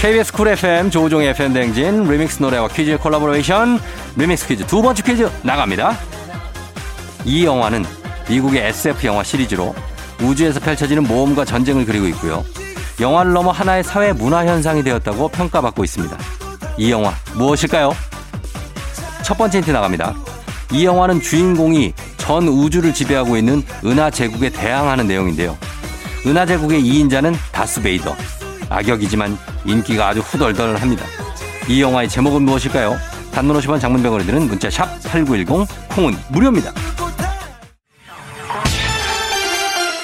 KBS 0.02 0.32
쿨 0.34 0.48
FM 0.50 0.92
조우종의 0.92 1.30
FM 1.30 1.54
댕진 1.54 2.04
리믹스 2.08 2.42
노래와 2.42 2.68
퀴즈 2.68 2.98
콜라보레이션 3.00 3.80
리믹스 4.16 4.48
퀴즈 4.48 4.66
두 4.68 4.82
번째 4.82 5.02
퀴즈 5.04 5.30
나갑니다. 5.44 5.98
이 7.25 7.44
영화는 7.44 7.84
미국의 8.30 8.68
SF 8.68 9.08
영화 9.08 9.24
시리즈로 9.24 9.74
우주에서 10.22 10.60
펼쳐지는 10.60 11.04
모험과 11.04 11.44
전쟁을 11.44 11.86
그리고 11.86 12.06
있고요. 12.08 12.46
영화를 13.00 13.34
넘어 13.34 13.52
하나의 13.52 13.84
사회 13.84 14.14
문화 14.14 14.46
현상이 14.46 14.84
되었다고 14.84 15.30
평가받고 15.30 15.84
있습니다. 15.84 16.18
이 16.78 16.92
영화 16.92 17.14
무엇일까요? 17.36 17.94
첫 19.24 19.38
번째 19.38 19.58
힌트 19.58 19.72
나갑니다. 19.72 20.14
이 20.72 20.86
영화는 20.86 21.22
주인공이 21.22 21.94
전 22.18 22.48
우주를 22.48 22.94
지배하고 22.94 23.38
있는 23.38 23.64
은하 23.84 24.10
제국에 24.10 24.50
대항하는 24.50 25.08
내용인데요. 25.08 25.58
은하 26.25 26.46
제국의 26.46 26.82
2인자는 26.82 27.36
다스베이더. 27.52 28.16
악역이지만 28.70 29.38
인기가 29.66 30.08
아주 30.08 30.22
후덜덜합니다. 30.22 31.06
이 31.68 31.82
영화의 31.82 32.10
제목은 32.10 32.44
무엇일까요? 32.44 32.98
단문 33.32 33.60
50원 33.60 33.80
장문병원에 33.80 34.25
드는 34.25 34.48
문자 34.48 34.70
샵 34.70 34.86
8910 35.04 35.68
콩은 35.90 36.16
무료입니다. 36.30 36.72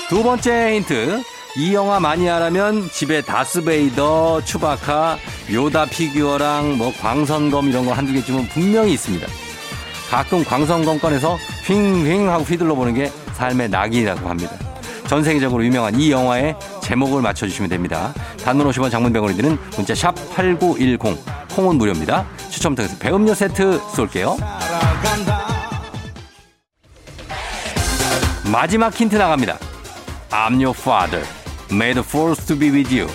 두 0.10 0.21
번째 0.21 0.75
힌트. 0.75 1.24
이 1.58 1.74
영화 1.74 2.00
마니아라면 2.00 2.89
집에 2.91 3.22
다스베이더, 3.22 4.43
추바카, 4.46 5.17
요다 5.51 5.88
피규어랑 5.88 6.77
뭐 6.77 6.93
광선검 7.01 7.67
이런 7.67 7.86
거 7.86 7.91
한두 7.91 8.13
개쯤은 8.13 8.48
분명히 8.50 8.93
있습니다. 8.93 9.27
가끔 10.10 10.43
광선검 10.46 11.00
꺼내서 11.00 11.38
휑휑 11.65 12.27
하고 12.27 12.43
휘둘러 12.43 12.75
보는 12.75 12.93
게 12.93 13.12
삶의 13.34 13.70
낙이라고 13.70 14.29
합니다. 14.29 14.53
전 15.08 15.25
세계적으로 15.25 15.65
유명한 15.65 16.00
이 16.00 16.10
영화의 16.10 16.55
제목을 16.81 17.22
맞춰주시면 17.22 17.70
됩니다. 17.70 18.13
단문 18.46 18.70
50원 18.70 18.89
장문병원이 18.89 19.36
드는 19.36 19.58
문자 19.75 19.93
샵 19.93 20.15
8910 20.34 21.17
콩은 21.53 21.75
무료입니다. 21.75 22.25
추첨 22.50 22.75
통해서 22.75 22.96
배음료 22.98 23.34
세트 23.34 23.81
쏠게요. 23.93 24.38
마지막 28.50 28.93
힌트 28.93 29.17
나갑니다. 29.17 29.58
I'm 30.31 30.53
your 30.62 30.77
father. 30.77 31.40
Made 31.71 31.99
force 31.99 32.45
to 32.47 32.57
be 32.57 32.69
with 32.69 32.93
you. 32.97 33.09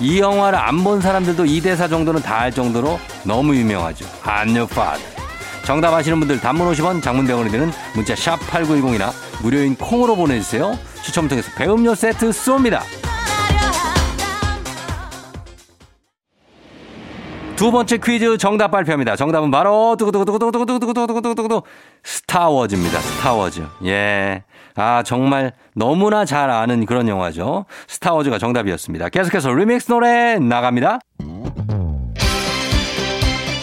이 0.00 0.18
영화를 0.20 0.58
안 0.58 0.82
본 0.82 1.00
사람들도 1.00 1.44
이 1.46 1.60
대사 1.60 1.86
정도는 1.86 2.22
다 2.22 2.40
알 2.42 2.50
정도로 2.52 2.98
너무 3.24 3.54
유명하죠. 3.54 4.04
Your 4.26 4.62
father. 4.70 5.00
정답 5.64 5.94
아시는 5.94 6.18
분들 6.18 6.40
단문 6.40 6.68
50원 6.72 7.00
장문병원이 7.02 7.50
드는 7.50 7.70
문자 7.94 8.16
샵 8.16 8.36
8910이나 8.50 9.12
무료인 9.42 9.76
콩으로 9.76 10.16
보내주세요. 10.16 10.76
추첨 11.04 11.28
통해서 11.28 11.50
배음료 11.56 11.94
세트 11.94 12.30
쏩니다. 12.30 12.80
두 17.54 17.70
번째 17.70 17.98
퀴즈 17.98 18.38
정답 18.38 18.72
발표합니다. 18.72 19.14
정답은 19.14 19.52
바로 19.52 19.94
두구두구두구두구두구두구두구두구두구 19.96 21.62
스타워즈입니다. 22.02 22.98
스타워즈. 22.98 23.62
예. 23.84 24.42
아, 24.74 25.02
정말 25.04 25.52
너무나 25.74 26.24
잘 26.24 26.50
아는 26.50 26.86
그런 26.86 27.08
영화죠. 27.08 27.66
스타워즈가 27.88 28.38
정답이었습니다. 28.38 29.08
계속해서 29.10 29.52
리믹스 29.52 29.90
노래 29.90 30.38
나갑니다. 30.38 30.98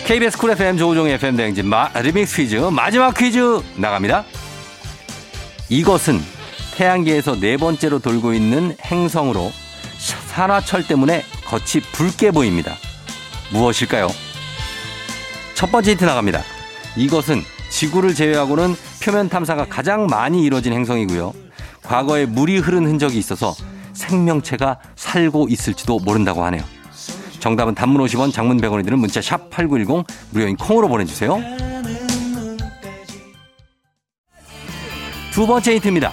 KBS 0.05 0.37
쿨 0.39 0.51
FM 0.51 0.77
조우종의 0.77 1.13
FM 1.13 1.35
대행진 1.37 1.67
마, 1.67 1.89
리믹스 1.89 2.35
퀴즈 2.37 2.55
마지막 2.55 3.13
퀴즈 3.15 3.61
나갑니다. 3.75 4.23
이것은 5.69 6.19
태양계에서 6.75 7.39
네 7.39 7.57
번째로 7.57 7.99
돌고 7.99 8.33
있는 8.33 8.75
행성으로 8.83 9.51
산화철 10.27 10.87
때문에 10.87 11.23
겉이 11.45 11.83
붉게 11.91 12.31
보입니다. 12.31 12.75
무엇일까요? 13.51 14.07
첫 15.53 15.71
번째 15.71 15.91
힌트 15.91 16.05
나갑니다. 16.05 16.41
이것은 16.95 17.43
지구를 17.79 18.13
제외하고는 18.13 18.75
표면 19.01 19.29
탐사가 19.29 19.67
가장 19.69 20.05
많이 20.07 20.43
이루어진 20.43 20.73
행성이고요. 20.73 21.31
과거에 21.81 22.25
물이 22.25 22.57
흐른 22.57 22.85
흔적이 22.85 23.17
있어서 23.19 23.55
생명체가 23.93 24.79
살고 24.97 25.47
있을지도 25.49 25.99
모른다고 25.99 26.43
하네요. 26.43 26.61
정답은 27.39 27.75
단문 27.75 28.05
50원, 28.05 28.33
장문 28.33 28.59
100원이 28.59 28.83
드는 28.83 28.99
문자 28.99 29.21
샵 29.21 29.49
8910 29.49 30.05
무료인 30.31 30.57
콩으로 30.57 30.89
보내주세요. 30.89 31.41
두 35.31 35.47
번째 35.47 35.75
힌트입니다. 35.75 36.11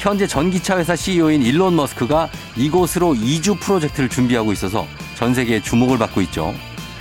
현재 0.00 0.26
전기차 0.26 0.76
회사 0.76 0.94
CEO인 0.94 1.40
일론 1.40 1.76
머스크가 1.76 2.28
이곳으로 2.58 3.14
이주 3.14 3.54
프로젝트를 3.54 4.10
준비하고 4.10 4.52
있어서 4.52 4.86
전 5.16 5.32
세계의 5.32 5.62
주목을 5.62 5.96
받고 5.96 6.20
있죠. 6.22 6.52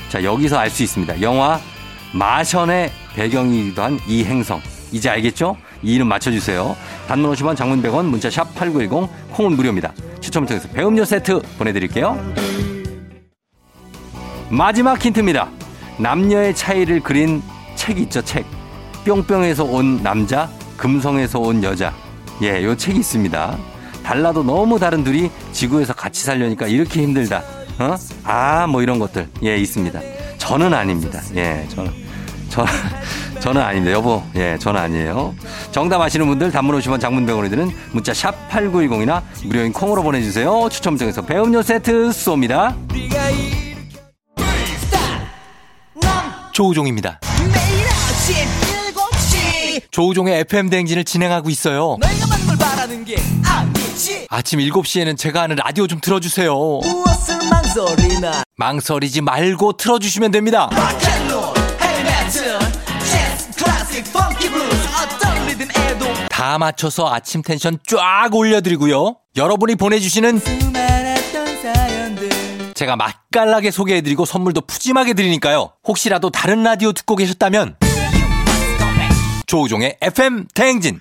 자, 0.07 0.23
여기서 0.23 0.57
알 0.57 0.69
수 0.69 0.83
있습니다. 0.83 1.21
영화 1.21 1.59
마션의 2.13 2.91
배경이기도 3.15 3.81
한 3.81 3.99
이 4.07 4.23
행성. 4.23 4.61
이제 4.91 5.09
알겠죠? 5.09 5.55
이 5.83 5.93
이름 5.95 6.07
맞춰주세요. 6.07 6.75
단문 7.07 7.31
50원, 7.33 7.55
장문 7.55 7.81
100원, 7.83 8.05
문자 8.05 8.29
샵 8.29 8.53
8910, 8.55 9.09
콩은 9.33 9.53
무료입니다. 9.55 9.93
추첨을 10.19 10.47
통해서 10.47 10.67
배음료 10.69 11.05
세트 11.05 11.41
보내드릴게요. 11.57 12.17
마지막 14.49 15.03
힌트입니다. 15.03 15.47
남녀의 15.99 16.55
차이를 16.55 17.01
그린 17.01 17.41
책 17.75 17.99
있죠, 17.99 18.21
책. 18.23 18.45
뿅뿅에서 19.05 19.63
온 19.63 20.01
남자, 20.01 20.49
금성에서 20.77 21.39
온 21.39 21.63
여자. 21.63 21.93
예, 22.41 22.63
요 22.63 22.75
책이 22.75 22.99
있습니다. 22.99 23.57
달라도 24.03 24.43
너무 24.43 24.79
다른 24.79 25.03
둘이 25.03 25.29
지구에서 25.51 25.93
같이 25.93 26.23
살려니까 26.23 26.67
이렇게 26.67 27.03
힘들다. 27.03 27.43
어? 27.79 27.95
아, 28.23 28.65
뭐 28.67 28.81
이런 28.81 28.97
것들. 28.97 29.27
예, 29.43 29.57
있습니다. 29.57 29.99
저는 30.37 30.73
아닙니다. 30.73 31.21
예, 31.35 31.65
저는. 31.69 32.08
저, 32.49 32.65
저는 33.39 33.61
아닙니다. 33.61 33.93
여보, 33.93 34.23
예, 34.35 34.57
저는 34.59 34.79
아니에요. 34.79 35.35
정답 35.71 36.01
아시는 36.01 36.27
분들 36.27 36.51
단문 36.51 36.75
오시면 36.75 36.99
장문병원에 36.99 37.49
드는 37.49 37.71
문자 37.91 38.13
샵 38.13 38.49
8910이나 38.49 39.21
무료인 39.45 39.71
콩으로 39.71 40.03
보내주세요. 40.03 40.67
추첨 40.69 40.97
통해서 40.97 41.21
배음료 41.21 41.61
세트 41.61 42.09
쏩니다. 42.09 42.75
조우종입니다. 46.51 47.19
매일 47.53 47.87
아침 47.87 48.35
7시 48.93 49.81
조우종의 49.91 50.39
FM 50.41 50.69
대행진을 50.69 51.05
진행하고 51.05 51.49
있어요. 51.49 51.97
내가 52.01 52.27
많은 52.27 52.47
걸 52.47 52.57
바라는 52.57 53.05
게 53.05 53.15
아니지 53.45 54.27
아침 54.29 54.59
7시에는 54.59 55.17
제가 55.17 55.43
하는 55.43 55.55
라디오 55.55 55.87
좀 55.87 56.01
틀어주세요. 56.01 56.53
무엇을 56.53 57.37
망설이나 57.49 58.43
망설이지 58.57 59.21
말고 59.21 59.77
틀어주시면 59.77 60.31
됩니다. 60.31 60.69
락앤 60.73 61.18
롤 62.29 62.59
헤비메탈 62.59 63.00
재즈 63.03 63.63
클래식 63.63 64.13
펑키 64.13 64.50
블루스 64.50 64.88
어떤 65.03 65.48
리듬에도 65.48 66.05
다 66.29 66.57
맞춰서 66.59 67.12
아침 67.12 67.41
텐션 67.41 67.79
쫙 67.88 68.29
올려드리고요. 68.31 69.17
여러분이 69.36 69.75
보내주시는 69.75 70.39
수많았던 70.39 71.62
사연들 71.62 72.29
제가 72.75 72.95
맛깔나게 72.95 73.71
소개해드리고 73.71 74.25
선물도 74.25 74.62
푸짐하게 74.62 75.13
드리니까요. 75.13 75.71
혹시라도 75.88 76.29
다른 76.29 76.63
라디오 76.63 76.93
듣고 76.93 77.15
계셨다면 77.15 77.77
조우종의 79.48 79.98
FM 80.01 80.45
대행진 80.53 81.00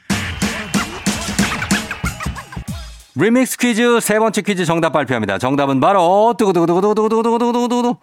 리믹스 3.14 3.58
퀴즈 3.58 4.00
세 4.00 4.18
번째 4.18 4.40
퀴즈 4.42 4.64
정답 4.64 4.92
발표합니다. 4.92 5.38
정답은 5.38 5.80
바로 5.80 6.34
두구두구두구두구두구두구두구두구 6.38 7.96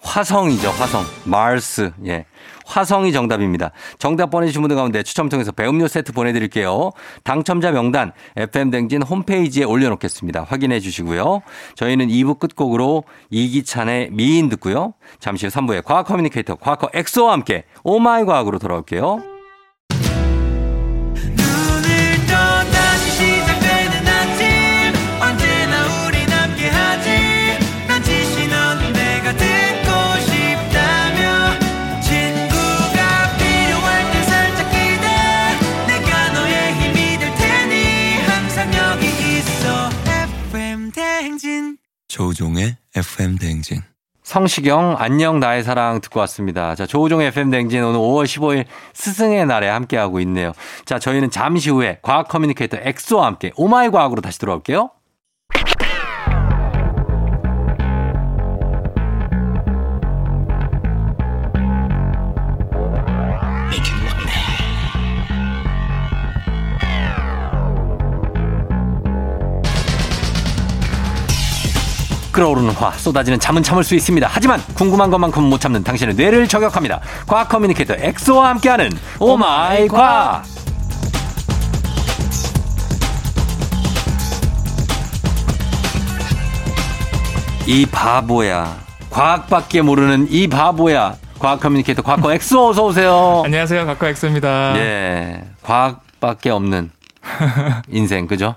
화성이죠. 0.00 0.70
화성. 0.70 1.04
마르스. 1.24 1.90
예. 2.06 2.24
화성이 2.66 3.12
정답입니다. 3.12 3.72
정답 3.98 4.30
보내주신 4.30 4.60
분들 4.62 4.76
가운데 4.76 5.02
추첨 5.02 5.28
통해서 5.28 5.52
배음료 5.52 5.88
세트 5.88 6.12
보내드릴게요. 6.12 6.92
당첨자 7.24 7.72
명단 7.72 8.12
FM댕진 8.36 9.02
홈페이지에 9.02 9.64
올려놓겠습니다. 9.64 10.44
확인해 10.44 10.78
주시고요. 10.80 11.40
저희는 11.76 12.08
2부 12.08 12.38
끝곡으로 12.38 13.04
이기찬의 13.30 14.10
미인 14.12 14.48
듣고요. 14.50 14.94
잠시 15.18 15.46
후 15.46 15.52
3부에 15.52 15.82
과학 15.84 16.06
커뮤니케이터 16.06 16.56
과학커 16.56 16.90
엑소와 16.92 17.32
함께 17.32 17.64
오마이 17.82 18.24
과학으로 18.24 18.58
돌아올게요. 18.58 19.37
조우종의 42.18 42.76
FM 42.96 43.38
대행진. 43.38 43.80
성시경 44.24 44.96
안녕 44.98 45.38
나의 45.38 45.62
사랑 45.62 46.00
듣고 46.00 46.18
왔습니다. 46.18 46.74
자 46.74 46.84
조우종 46.84 47.22
FM 47.22 47.52
댕진 47.52 47.84
오늘 47.84 48.00
5월 48.00 48.24
15일 48.24 48.64
스승의 48.92 49.46
날에 49.46 49.68
함께하고 49.68 50.18
있네요. 50.22 50.50
자 50.84 50.98
저희는 50.98 51.30
잠시 51.30 51.70
후에 51.70 52.00
과학 52.02 52.26
커뮤니케이터 52.26 52.76
엑소와 52.76 53.24
함께 53.24 53.52
오마이 53.54 53.90
과학으로 53.90 54.20
다시 54.20 54.40
돌아올게요. 54.40 54.90
끓어오르는 72.38 72.70
화 72.74 72.92
쏟아지는 72.92 73.40
잠은 73.40 73.64
참을 73.64 73.82
수 73.82 73.96
있습니다. 73.96 74.28
하지만 74.30 74.62
궁금한 74.74 75.10
것만큼은 75.10 75.48
못 75.48 75.60
참는 75.60 75.82
당신의 75.82 76.14
뇌를 76.14 76.46
저격합니다. 76.46 77.00
과학 77.26 77.48
커뮤니케이터 77.48 77.96
엑소와 77.98 78.50
함께하는 78.50 78.90
오마이 79.18 79.88
과학. 79.88 80.44
이 87.66 87.84
바보야. 87.86 88.76
과학밖에 89.10 89.82
모르는 89.82 90.28
이 90.30 90.46
바보야. 90.46 91.16
과학 91.40 91.58
커뮤니케이터 91.58 92.02
과거 92.02 92.32
엑소 92.32 92.68
어서 92.68 92.84
오세요. 92.84 93.42
안녕하세요. 93.44 93.84
각과 93.84 94.10
엑소입니다. 94.10 94.76
예. 94.76 95.42
과학밖에 95.62 96.50
없는 96.50 96.92
인생 97.88 98.28
그죠? 98.28 98.54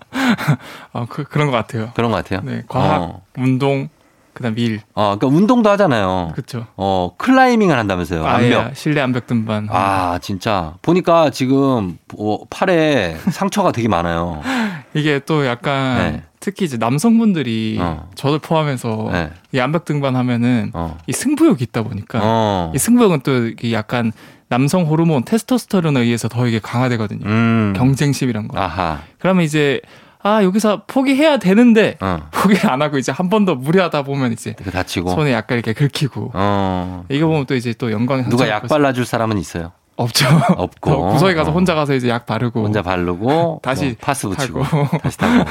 어, 0.93 1.05
그, 1.09 1.23
그런 1.23 1.51
것 1.51 1.57
같아요. 1.57 1.91
그런 1.95 2.11
것 2.11 2.17
같아요. 2.17 2.41
네, 2.43 2.63
과학, 2.67 3.01
어, 3.01 3.21
운동, 3.37 3.89
그다음 4.33 4.57
일. 4.57 4.81
어 4.93 5.17
그러니까 5.17 5.27
운동도 5.27 5.69
하잖아요. 5.71 6.31
그렇죠. 6.33 6.65
어 6.77 7.11
클라이밍을 7.17 7.77
한다면서요. 7.77 8.25
아, 8.25 8.35
암벽. 8.35 8.69
예, 8.69 8.73
실내 8.73 9.01
암벽 9.01 9.27
등반. 9.27 9.67
아, 9.69 10.19
진짜. 10.21 10.75
보니까 10.81 11.29
지금 11.31 11.97
어, 12.17 12.39
팔에 12.49 13.17
상처가 13.31 13.71
되게 13.71 13.87
많아요. 13.87 14.41
이게 14.93 15.19
또 15.25 15.45
약간 15.45 15.97
네. 15.97 16.23
특히 16.39 16.65
이제 16.65 16.77
남성분들이 16.77 17.77
어. 17.79 18.09
저를 18.15 18.39
포함해서 18.39 19.09
네. 19.11 19.31
이 19.51 19.59
암벽 19.59 19.85
등반하면은 19.85 20.71
어. 20.73 20.97
이 21.07 21.11
승부욕이 21.13 21.59
있다 21.61 21.83
보니까 21.83 22.19
어. 22.21 22.71
이 22.73 22.77
승부욕은 22.77 23.21
또 23.21 23.47
이게 23.47 23.73
약간 23.73 24.11
남성 24.47 24.85
호르몬 24.85 25.23
테스토스테론에 25.23 26.01
의해서 26.01 26.27
더 26.27 26.45
이게 26.47 26.59
강화되거든요. 26.59 27.25
음. 27.25 27.73
경쟁심이란 27.75 28.49
거. 28.49 28.59
아하. 28.59 28.99
그러면 29.19 29.43
이제 29.45 29.79
아 30.23 30.43
여기서 30.43 30.83
포기해야 30.87 31.37
되는데 31.37 31.97
어. 31.99 32.19
포기를 32.31 32.69
안 32.69 32.81
하고 32.81 32.97
이제 32.97 33.11
한 33.11 33.29
번 33.29 33.45
더 33.45 33.55
무리하다 33.55 34.03
보면 34.03 34.33
이제 34.33 34.55
그 34.63 34.69
다치고. 34.71 35.09
손에 35.11 35.31
약간 35.33 35.57
이렇게 35.57 35.73
긁히고 35.73 36.31
어. 36.33 37.05
이거 37.09 37.27
보면 37.27 37.45
또 37.45 37.55
이제 37.55 37.73
또 37.73 37.91
영광의 37.91 38.25
누가 38.29 38.47
약 38.49 38.67
발라줄 38.67 39.05
사람은 39.05 39.37
있어요? 39.37 39.71
없죠. 39.97 40.25
없고. 40.57 40.89
더 40.91 40.97
구석에 41.13 41.33
가서 41.35 41.51
어. 41.51 41.53
혼자 41.53 41.75
가서 41.75 41.93
이제 41.93 42.09
약 42.09 42.25
바르고 42.25 42.63
혼자 42.63 42.81
바르고 42.81 43.59
다시 43.63 43.85
뭐 43.85 43.93
파스 44.01 44.27
붙이고 44.27 44.63
하고. 44.63 44.97
다시 44.99 45.17
타고. 45.17 45.43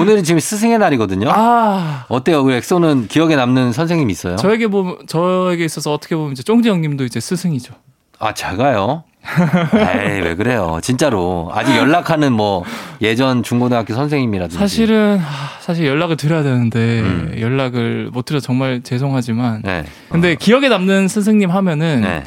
오늘은 0.00 0.22
지금 0.24 0.38
스승의 0.40 0.78
날이거든요. 0.78 1.28
아 1.30 2.04
어때요? 2.08 2.42
우리 2.42 2.54
엑소는 2.56 3.08
기억에 3.08 3.36
남는 3.36 3.72
선생님 3.72 4.10
있어요? 4.10 4.36
저에게 4.36 4.68
보면 4.68 4.98
저에게 5.06 5.64
있어서 5.64 5.92
어떻게 5.92 6.14
보면 6.16 6.32
이제 6.32 6.42
쫑지 6.42 6.68
형님도 6.68 7.04
이제 7.04 7.20
스승이죠. 7.20 7.74
아, 8.18 8.32
제가요? 8.34 9.04
에이, 9.28 10.20
왜 10.20 10.34
그래요? 10.34 10.78
진짜로. 10.82 11.50
아직 11.52 11.76
연락하는 11.76 12.32
뭐 12.32 12.64
예전 13.02 13.42
중고등학교 13.42 13.94
선생님이라든지. 13.94 14.56
사실은 14.56 15.18
아, 15.20 15.58
사실 15.60 15.86
연락을 15.86 16.16
드려야 16.16 16.42
되는데 16.42 17.00
음. 17.00 17.36
연락을 17.38 18.10
못 18.12 18.24
드려 18.24 18.38
서 18.38 18.46
정말 18.46 18.82
죄송하지만 18.82 19.62
네. 19.64 19.84
근데 20.08 20.36
기억에 20.36 20.68
남는 20.68 21.08
스승님 21.08 21.50
하면은 21.50 22.02
네. 22.02 22.22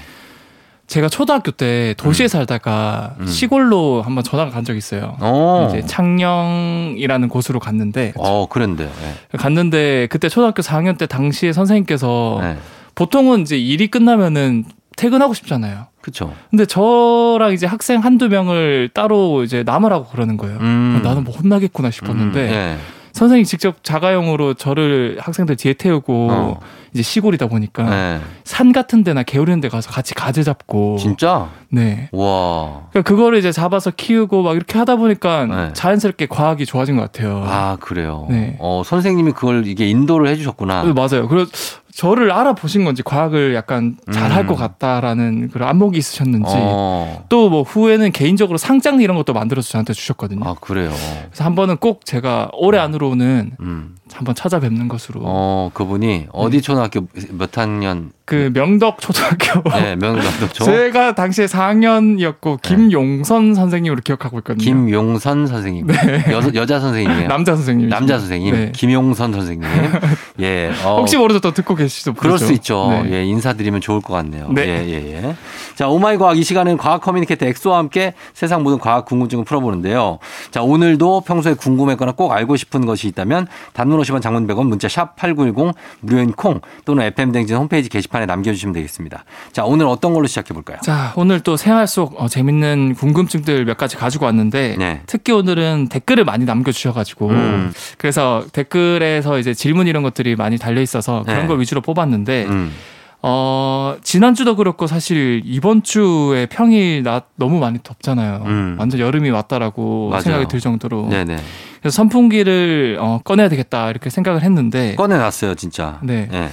제가 0.88 1.08
초등학교 1.08 1.52
때 1.52 1.94
도시에 1.98 2.28
살다가 2.28 3.16
음. 3.20 3.28
시골로 3.28 4.02
한번 4.02 4.24
전화가 4.24 4.50
간 4.52 4.66
적이 4.66 4.80
있어요. 4.80 5.16
어. 5.20 5.68
이제 5.70 5.86
창녕이라는 5.86 7.30
곳으로 7.30 7.60
갔는데 7.60 8.14
어, 8.18 8.48
그런데. 8.50 8.86
네. 8.86 9.38
갔는데 9.38 10.08
그때 10.10 10.30
초등학교 10.30 10.62
4학년 10.62 10.98
때 10.98 11.06
당시에 11.06 11.54
선생님께서 11.54 12.40
네. 12.42 12.58
보통은 12.96 13.42
이제 13.42 13.58
일이 13.58 13.88
끝나면은 13.88 14.66
퇴근하고 15.00 15.34
싶잖아요. 15.34 15.88
그쵸. 16.02 16.34
근데 16.50 16.66
저랑 16.66 17.54
이제 17.54 17.66
학생 17.66 18.04
한두 18.04 18.28
명을 18.28 18.90
따로 18.94 19.44
이제 19.44 19.64
남으라고 19.64 20.08
그러는 20.08 20.36
거예요. 20.36 20.58
음. 20.60 21.00
나는 21.02 21.24
뭐 21.24 21.34
혼나겠구나 21.34 21.90
싶었는데 21.90 22.40
음, 22.42 22.52
네. 22.52 22.78
선생님이 23.14 23.46
직접 23.46 23.82
자가용으로 23.84 24.56
저를 24.56 25.18
학생들 25.22 25.56
뒤에 25.56 25.74
태우고 25.74 26.28
어. 26.32 26.60
이제 26.94 27.04
시골이다 27.04 27.48
보니까 27.48 27.84
네. 27.90 28.20
산 28.44 28.72
같은 28.72 29.04
데나 29.04 29.24
개울 29.24 29.50
있는 29.50 29.62
데 29.62 29.70
가서 29.70 29.92
같이 29.92 30.14
가재 30.14 30.44
잡고 30.44 30.98
진짜? 30.98 31.50
네. 31.70 32.10
와. 32.12 32.88
그러니까 32.90 33.02
그거를 33.02 33.38
이제 33.38 33.52
잡아서 33.52 33.92
키우고 33.92 34.44
막 34.44 34.56
이렇게 34.56 34.78
하다 34.78 34.96
보니까 34.98 35.46
네. 35.46 35.74
자연스럽게 35.74 36.28
과학이 36.28 36.66
좋아진 36.66 36.96
것 36.96 37.04
같아요. 37.04 37.44
아, 37.46 37.78
그래요. 37.80 38.28
네. 38.30 38.58
어, 38.60 38.82
선생님이 38.86 39.34
그걸 39.34 39.68
이게 39.68 39.90
인도를 39.90 40.28
해주셨구나. 40.30 40.84
네, 40.84 40.94
맞아요. 40.94 41.28
그래서 41.28 41.52
저를 42.00 42.32
알아보신 42.32 42.86
건지 42.86 43.04
과학을 43.04 43.54
약간 43.56 43.98
잘할 44.14 44.46
음. 44.46 44.48
것 44.48 44.56
같다라는 44.56 45.50
그런 45.50 45.68
안목이 45.68 45.98
있으셨는지 45.98 46.54
어. 46.56 47.26
또뭐 47.28 47.64
후에는 47.64 48.12
개인적으로 48.14 48.58
상장 48.58 49.02
이런 49.02 49.18
것도 49.18 49.34
만들어서 49.34 49.70
저한테 49.70 49.92
주셨거든요. 49.94 50.46
아, 50.46 50.56
그래요. 50.62 50.92
그래서 51.26 51.44
한 51.44 51.56
번은 51.56 51.78
꼭 51.78 52.06
제가 52.06 52.52
올해 52.54 52.80
안으로는 52.80 53.52
음. 53.60 53.96
한번 54.14 54.36
찾아뵙는 54.36 54.88
것으로 54.88 55.22
어, 55.24 55.72
그분이 55.74 56.28
어디 56.32 56.62
초등학교 56.62 57.08
몇 57.32 57.58
학년? 57.58 58.12
그 58.30 58.52
명덕 58.54 59.02
초등학교. 59.02 59.68
네, 59.72 59.96
명감독 59.96 60.54
제가 60.64 61.16
당시에 61.16 61.48
4학년이었고 61.48 62.62
김용선 62.62 63.56
선생님으로 63.56 64.02
기억하고 64.04 64.38
있거든요. 64.38 64.64
김용선 64.64 65.48
선생님. 65.48 65.88
여, 65.90 66.42
여자 66.54 66.80
선생님이에요. 66.80 67.28
남자 67.28 67.56
선생님. 67.56 67.90
남자 67.90 68.20
선생님. 68.20 68.54
네. 68.54 68.72
김용선 68.72 69.34
선생님. 69.34 69.68
예. 70.42 70.72
어, 70.86 71.00
혹시 71.00 71.18
모르죠 71.18 71.40
또 71.40 71.52
듣고 71.56 71.74
계시죠? 71.74 72.14
그럴 72.14 72.38
수 72.38 72.54
있죠. 72.54 72.90
네. 72.92 73.14
예, 73.14 73.26
인사드리면 73.26 73.82
좋을 73.82 74.00
것 74.02 74.14
같네요. 74.14 74.50
네. 74.54 74.68
예, 74.68 74.88
예, 74.88 75.24
예. 75.24 75.36
자, 75.74 75.88
오마이 75.88 76.18
과학 76.18 76.38
이 76.38 76.44
시간은 76.44 76.78
과학 76.78 77.02
커뮤니케이터 77.02 77.48
엑소와 77.48 77.80
함께 77.80 78.14
세상 78.36 78.62
모든 78.62 78.78
과학 78.78 79.06
궁금증을 79.06 79.44
풀어보는데요. 79.44 80.20
자, 80.52 80.62
오늘도 80.62 81.22
평소에 81.22 81.56
궁금했거나 81.56 82.12
꼭 82.12 82.32
알고 82.32 82.58
싶은 82.58 82.86
것이 82.86 83.08
있다면 83.08 83.48
단문 83.74 84.00
50원 84.02 84.22
장문 84.22 84.46
100원 84.46 84.68
문자 84.68 84.88
샵 84.88 85.16
8910 85.16 85.74
무료인 86.02 86.32
콩 86.34 86.62
또는 86.86 87.06
FM댕진 87.06 87.56
홈페이지 87.56 87.90
게시판 87.90 88.19
에 88.22 88.26
남겨주시면 88.26 88.74
되겠습니다. 88.74 89.24
자, 89.52 89.66
오늘 89.66 89.88
어떤 89.88 90.14
걸로 90.14 90.28
시작해 90.28 90.54
볼까요? 90.54 90.78
자, 90.82 91.14
오늘 91.16 91.40
또 91.40 91.58
생활 91.58 91.88
속 91.88 92.22
어, 92.22 92.28
재밌는 92.28 92.96
궁금증들 92.96 93.66
몇 93.66 93.78
가지 93.78 93.96
가지고 93.96 94.26
왔는데 94.26 94.76
네. 94.78 95.02
특히 95.06 95.34
오늘은 95.34 95.90
댓글을 95.90 96.26
많이 96.26 96.46
남겨주셔가지고 96.46 97.30
음. 97.30 97.74
그래서 97.98 98.46
댓글에서 98.52 99.40
이제 99.40 99.54
질문 99.54 99.88
이런 99.88 100.04
것들이 100.04 100.36
많이 100.36 100.58
달려 100.58 100.82
있어서 100.82 101.24
그런 101.24 101.42
네. 101.42 101.48
걸 101.48 101.60
위주로 101.60 101.82
뽑았는데 101.82 102.46
음. 102.46 102.74
어, 103.22 103.98
지난주도 104.02 104.56
그렇고 104.56 104.88
사실 104.88 105.42
이번 105.44 105.84
주에 105.84 106.46
평일 106.46 107.04
낮 107.04 107.26
너무 107.36 107.60
많이 107.60 107.78
덥잖아요. 107.84 108.44
음. 108.46 108.76
완전 108.80 109.00
여름이 109.02 109.30
왔다라고 109.30 110.10
맞아요. 110.10 110.22
생각이 110.22 110.48
들 110.48 110.60
정도로. 110.62 111.10
네네. 111.10 111.38
그래서 111.82 111.96
선풍기를 111.96 112.98
어, 113.00 113.20
꺼내야 113.24 113.50
되겠다 113.50 113.90
이렇게 113.90 114.10
생각을 114.10 114.42
했는데. 114.44 114.96
꺼내놨어요, 114.96 115.56
진짜. 115.56 116.00
네. 116.02 116.28
네. 116.32 116.50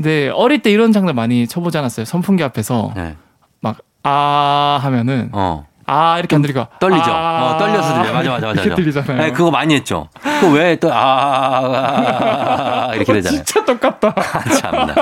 근데 0.00 0.30
어릴 0.30 0.62
때 0.62 0.70
이런 0.70 0.92
장면 0.92 1.14
많이 1.14 1.46
쳐보지 1.46 1.76
않았어요. 1.76 2.06
선풍기 2.06 2.42
앞에서 2.42 2.94
네. 2.96 3.16
막아 3.60 4.80
하면은 4.82 5.28
어. 5.32 5.66
아 5.84 6.18
이렇게 6.18 6.36
안 6.36 6.40
들리고 6.40 6.66
떨리죠. 6.80 7.10
아, 7.10 7.52
어, 7.54 7.58
떨려서 7.58 8.02
들려. 8.02 8.14
맞아, 8.14 8.30
맞아, 8.30 8.46
맞아. 8.46 8.62
이렇게 8.62 8.82
들리잖아요. 8.82 9.18
네, 9.18 9.32
그거 9.32 9.50
많이 9.50 9.74
했죠. 9.74 10.08
그거 10.22 10.52
왜 10.52 10.76
또, 10.76 10.90
아, 10.90 10.96
아, 10.96 11.66
아, 11.66 12.88
아, 12.90 12.94
이렇게 12.94 13.12
되잖아요. 13.12 13.44
진짜 13.44 13.62
똑같다. 13.62 14.14
참나. 14.60 14.94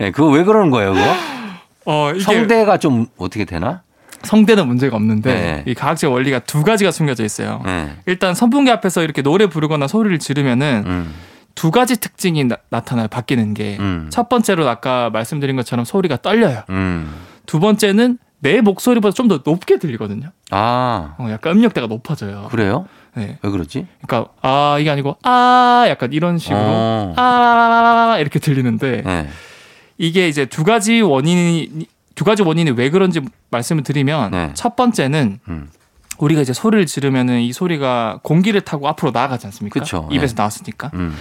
예, 0.00 0.10
그거 0.10 0.28
왜 0.28 0.44
그러는 0.44 0.70
거예요, 0.70 0.92
그거? 0.92 1.06
어 1.86 2.10
이게 2.10 2.20
성대가 2.22 2.76
좀 2.76 3.06
어떻게 3.16 3.46
되나? 3.46 3.80
성대는 4.24 4.66
문제가 4.66 4.96
없는데 4.96 5.32
네. 5.32 5.62
이 5.66 5.72
과학적 5.74 6.12
원리가 6.12 6.40
두 6.40 6.62
가지가 6.62 6.90
숨겨져 6.90 7.24
있어요. 7.24 7.62
네. 7.64 7.90
일단 8.04 8.34
선풍기 8.34 8.70
앞에서 8.70 9.02
이렇게 9.02 9.22
노래 9.22 9.46
부르거나 9.46 9.86
소리를 9.88 10.18
지르면은 10.18 10.82
음, 10.86 11.14
두 11.54 11.70
가지 11.70 11.98
특징이 12.00 12.44
나, 12.44 12.80
타나요 12.80 13.08
바뀌는 13.08 13.54
게. 13.54 13.76
음. 13.80 14.08
첫 14.10 14.28
번째로 14.28 14.68
아까 14.68 15.10
말씀드린 15.10 15.56
것처럼 15.56 15.84
소리가 15.84 16.16
떨려요. 16.18 16.62
음. 16.70 17.12
두 17.46 17.60
번째는 17.60 18.18
내 18.40 18.60
목소리보다 18.60 19.12
좀 19.14 19.28
더 19.28 19.40
높게 19.44 19.78
들리거든요. 19.78 20.30
아, 20.50 21.14
어, 21.18 21.28
약간 21.30 21.56
음역대가 21.56 21.86
높아져요. 21.86 22.48
그래요? 22.50 22.86
네. 23.14 23.38
왜 23.42 23.50
그러지? 23.50 23.86
그러니까 24.04 24.32
아 24.40 24.78
이게 24.80 24.90
아니고 24.90 25.16
아 25.22 25.84
약간 25.88 26.12
이런 26.12 26.38
식으로 26.38 26.58
어. 26.60 27.14
아 27.16 28.16
이렇게 28.18 28.38
들리는데 28.38 29.02
네. 29.02 29.28
이게 29.98 30.28
이제 30.28 30.46
두 30.46 30.64
가지 30.64 31.00
원인이 31.02 31.86
두 32.14 32.24
가지 32.24 32.42
원인이 32.42 32.70
왜 32.72 32.90
그런지 32.90 33.20
말씀을 33.50 33.82
드리면 33.82 34.30
네. 34.32 34.50
첫 34.54 34.74
번째는 34.76 35.38
음. 35.48 35.68
우리가 36.18 36.40
이제 36.40 36.52
소리를 36.52 36.84
지르면은 36.86 37.40
이 37.40 37.52
소리가 37.52 38.20
공기를 38.22 38.60
타고 38.62 38.88
앞으로 38.88 39.10
나아가지 39.12 39.46
않습니까? 39.46 39.78
그쵸. 39.80 40.08
입에서 40.10 40.34
네. 40.34 40.40
나왔으니까. 40.40 40.90
음. 40.94 41.14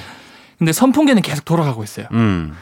근데 0.61 0.73
선풍기는 0.73 1.19
계속 1.23 1.43
돌아가고 1.43 1.83
있어요. 1.83 2.05
음. 2.11 2.53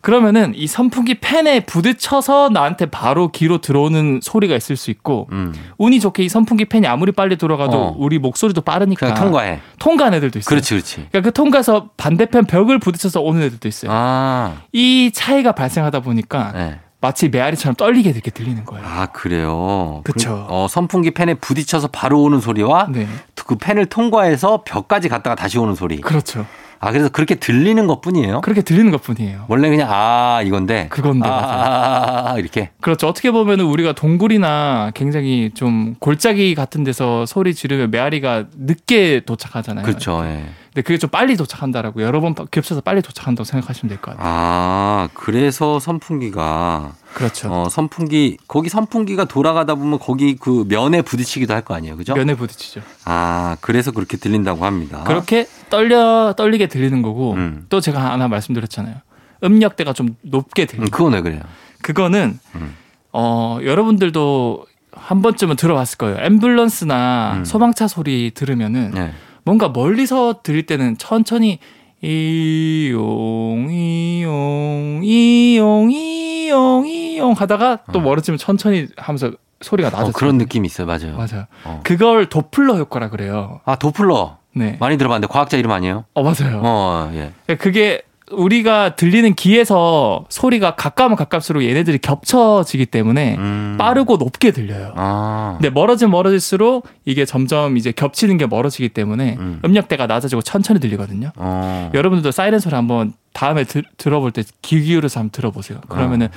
그러면은 0.00 0.52
이 0.54 0.68
선풍기 0.68 1.18
팬에 1.18 1.58
부딪혀서 1.58 2.50
나한테 2.50 2.86
바로 2.86 3.32
귀로 3.32 3.58
들어오는 3.58 4.20
소리가 4.22 4.54
있을 4.54 4.76
수 4.76 4.92
있고 4.92 5.26
음. 5.32 5.52
운이 5.76 5.98
좋게 5.98 6.22
이 6.22 6.28
선풍기 6.28 6.66
팬이 6.66 6.86
아무리 6.86 7.10
빨리 7.10 7.34
돌아가도 7.34 7.76
어. 7.76 7.96
우리 7.98 8.20
목소리도 8.20 8.60
빠르니까 8.60 9.14
통과해. 9.14 9.58
통과한 9.80 10.14
애들도 10.14 10.38
있어요. 10.38 10.48
그렇지, 10.48 10.74
그렇지. 10.74 10.94
그러니까 11.10 11.20
그 11.22 11.32
통과해서 11.32 11.90
반대편 11.96 12.44
벽을 12.46 12.78
부딪혀서 12.78 13.22
오는 13.22 13.42
애들도 13.42 13.66
있어요. 13.66 13.90
아, 13.92 14.58
이 14.72 15.10
차이가 15.12 15.50
발생하다 15.50 15.98
보니까 15.98 16.52
네. 16.52 16.78
마치 17.00 17.28
메아리처럼 17.28 17.74
떨리게 17.74 18.10
이렇게 18.10 18.30
들리는 18.30 18.64
거예요. 18.64 18.86
아, 18.86 19.06
그래요. 19.06 20.02
그쵸. 20.04 20.46
그, 20.48 20.54
어, 20.54 20.68
선풍기 20.70 21.10
팬에 21.10 21.34
부딪혀서 21.34 21.88
바로 21.88 22.22
오는 22.22 22.40
소리와 22.40 22.86
네, 22.90 23.08
그 23.34 23.56
팬을 23.56 23.86
통과해서 23.86 24.62
벽까지 24.64 25.08
갔다가 25.08 25.34
다시 25.34 25.58
오는 25.58 25.74
소리. 25.74 26.00
그렇죠. 26.00 26.46
아, 26.80 26.92
그래서 26.92 27.08
그렇게 27.08 27.34
들리는 27.34 27.86
것 27.86 28.00
뿐이에요? 28.00 28.40
그렇게 28.40 28.62
들리는 28.62 28.90
것 28.90 29.02
뿐이에요. 29.02 29.46
원래 29.48 29.68
그냥 29.68 29.88
아, 29.90 30.42
이건데. 30.44 30.86
그건데, 30.90 31.28
아, 31.28 31.30
맞아요. 31.30 31.46
아, 31.48 31.64
아, 31.64 32.32
아, 32.32 32.38
이렇게. 32.38 32.70
그렇죠. 32.80 33.08
어떻게 33.08 33.30
보면 33.30 33.60
우리가 33.60 33.92
동굴이나 33.92 34.92
굉장히 34.94 35.50
좀 35.54 35.94
골짜기 35.98 36.54
같은 36.54 36.84
데서 36.84 37.26
소리 37.26 37.54
지르면 37.54 37.90
메아리가 37.90 38.44
늦게 38.56 39.20
도착하잖아요. 39.26 39.84
그렇죠. 39.84 40.22
예. 40.24 40.44
근데 40.78 40.86
그게 40.86 40.96
좀 40.98 41.10
빨리 41.10 41.36
도착한다라고 41.36 42.02
여러 42.02 42.20
번 42.20 42.36
겹쳐서 42.36 42.82
빨리 42.82 43.02
도착한다고 43.02 43.44
생각하시면 43.44 43.88
될 43.88 43.98
것 44.00 44.12
같아요. 44.16 44.24
아, 44.24 45.08
그래서 45.12 45.80
선풍기가 45.80 46.92
그렇죠. 47.14 47.48
어, 47.52 47.68
선풍기 47.68 48.36
거기 48.46 48.68
선풍기가 48.68 49.24
돌아가다 49.24 49.74
보면 49.74 49.98
거기 49.98 50.36
그 50.36 50.66
면에 50.68 51.02
부딪히기도 51.02 51.52
할 51.52 51.62
거 51.64 51.74
아니에요. 51.74 51.96
그죠? 51.96 52.14
면에 52.14 52.34
부딪히죠. 52.36 52.80
아, 53.06 53.56
그래서 53.60 53.90
그렇게 53.90 54.16
들린다고 54.18 54.64
합니다. 54.64 55.02
그렇게 55.04 55.48
떨려 55.68 56.32
떨리게 56.36 56.68
들리는 56.68 57.02
거고 57.02 57.32
음. 57.32 57.66
또 57.70 57.80
제가 57.80 58.12
하나 58.12 58.28
말씀드렸잖아요. 58.28 58.94
음역대가 59.42 59.92
좀 59.94 60.14
높게 60.22 60.66
들리는 60.66 60.86
음, 60.86 60.90
그건 60.92 61.14
왜 61.14 61.22
그래요? 61.22 61.40
그거는 61.82 62.38
음. 62.54 62.76
어 63.12 63.58
여러분들도 63.64 64.64
한 64.92 65.22
번쯤은 65.22 65.56
들어봤을 65.56 65.98
거예요. 65.98 66.18
앰뷸런스나 66.18 67.38
음. 67.38 67.44
소방차 67.44 67.88
소리 67.88 68.30
들으면은 68.32 68.92
네. 68.94 69.12
뭔가 69.48 69.70
멀리서 69.70 70.40
들릴 70.42 70.66
때는 70.66 70.98
천천히 70.98 71.58
이용 72.02 73.68
이용 73.70 75.00
이용 75.02 75.90
이용 75.90 76.86
이용 76.86 77.32
하다가 77.32 77.78
또 77.94 77.98
어. 77.98 78.02
멀어지면 78.02 78.36
천천히 78.36 78.88
하면서 78.98 79.32
소리가 79.62 79.88
나죠. 79.88 80.08
어, 80.08 80.10
그런 80.12 80.36
느낌이 80.36 80.66
있어요. 80.66 80.86
맞아요. 80.86 81.16
맞아요. 81.16 81.46
어. 81.64 81.80
그걸 81.82 82.28
도플러 82.28 82.76
효과라 82.76 83.08
그래요. 83.08 83.60
아, 83.64 83.76
도플러. 83.76 84.36
네. 84.54 84.76
많이 84.80 84.98
들어봤는데 84.98 85.32
과학자 85.32 85.56
이름 85.56 85.70
아니에요? 85.70 86.04
어 86.12 86.22
맞아요. 86.22 86.60
어, 86.62 87.10
예. 87.14 87.32
그게 87.56 88.02
우리가 88.30 88.96
들리는 88.96 89.34
귀에서 89.34 90.24
소리가 90.28 90.74
가까우면 90.74 91.16
가까울수록 91.16 91.62
얘네들이 91.64 91.98
겹쳐지기 91.98 92.86
때문에 92.86 93.36
음. 93.36 93.76
빠르고 93.78 94.16
높게 94.16 94.50
들려요. 94.50 94.92
아. 94.96 95.56
근데 95.58 95.70
멀어지면 95.70 96.10
멀어질수록 96.10 96.86
이게 97.04 97.24
점점 97.24 97.76
이제 97.76 97.92
겹치는 97.92 98.36
게 98.38 98.46
멀어지기 98.46 98.90
때문에 98.90 99.36
음. 99.38 99.60
음. 99.64 99.72
력대가 99.72 100.06
낮아지고 100.06 100.42
천천히 100.42 100.80
들리거든요. 100.80 101.32
어. 101.36 101.90
여러분들도 101.94 102.30
사이렌 102.30 102.60
소리 102.60 102.74
한번 102.74 103.12
다음에 103.32 103.64
들, 103.64 103.84
들어볼 103.96 104.32
때 104.32 104.42
귀 104.62 104.82
기울여서 104.82 105.20
한번 105.20 105.30
들어보세요. 105.30 105.80
그러면은 105.88 106.28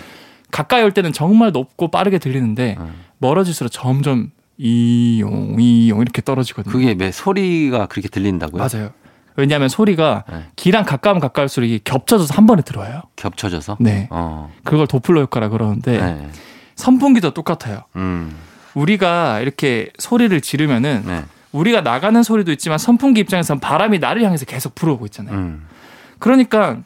가까이 0.52 0.84
올 0.84 0.92
때는 0.92 1.14
정말 1.14 1.52
높고 1.52 1.90
빠르게 1.90 2.18
들리는데 2.20 2.76
음. 2.80 2.94
멀어질수록 3.20 3.72
점점 3.72 4.32
이용 4.58 5.56
이용 5.60 6.02
이렇게 6.02 6.22
떨어지거든요. 6.22 6.72
그게 6.72 6.96
왜 6.98 7.12
소리가 7.12 7.88
그렇게 7.88 8.08
들린다고요? 8.10 8.62
맞아요. 8.62 8.92
왜냐하면 9.36 9.70
소리가 9.70 10.24
네. 10.30 10.46
귀랑 10.56 10.86
가까우면 10.86 11.22
가까울수록 11.22 11.70
이게 11.70 11.80
겹쳐져서 11.84 12.34
한 12.34 12.46
번에 12.46 12.62
들어와요. 12.62 13.02
겹쳐져서? 13.16 13.78
네. 13.80 14.08
어. 14.12 14.52
그걸 14.64 14.88
도플러 14.88 15.22
효과라 15.22 15.50
그러는데 15.50 15.98
네. 16.00 16.30
선풍기도 16.76 17.34
똑같아요. 17.34 17.84
음. 17.96 18.36
우리가 18.74 19.40
이렇게 19.40 19.90
소리를 19.98 20.40
지르면은 20.42 21.04
네. 21.06 21.24
우리가 21.52 21.82
나가는 21.82 22.22
소리도 22.24 22.52
있지만 22.54 22.78
선풍기 22.78 23.20
입장에서는 23.22 23.60
바람이 23.60 24.00
나를 24.00 24.24
향해서 24.24 24.46
계속 24.46 24.76
불어오고 24.76 25.06
있잖아요. 25.06 25.36
음. 25.36 25.68
그러니까 26.20 26.78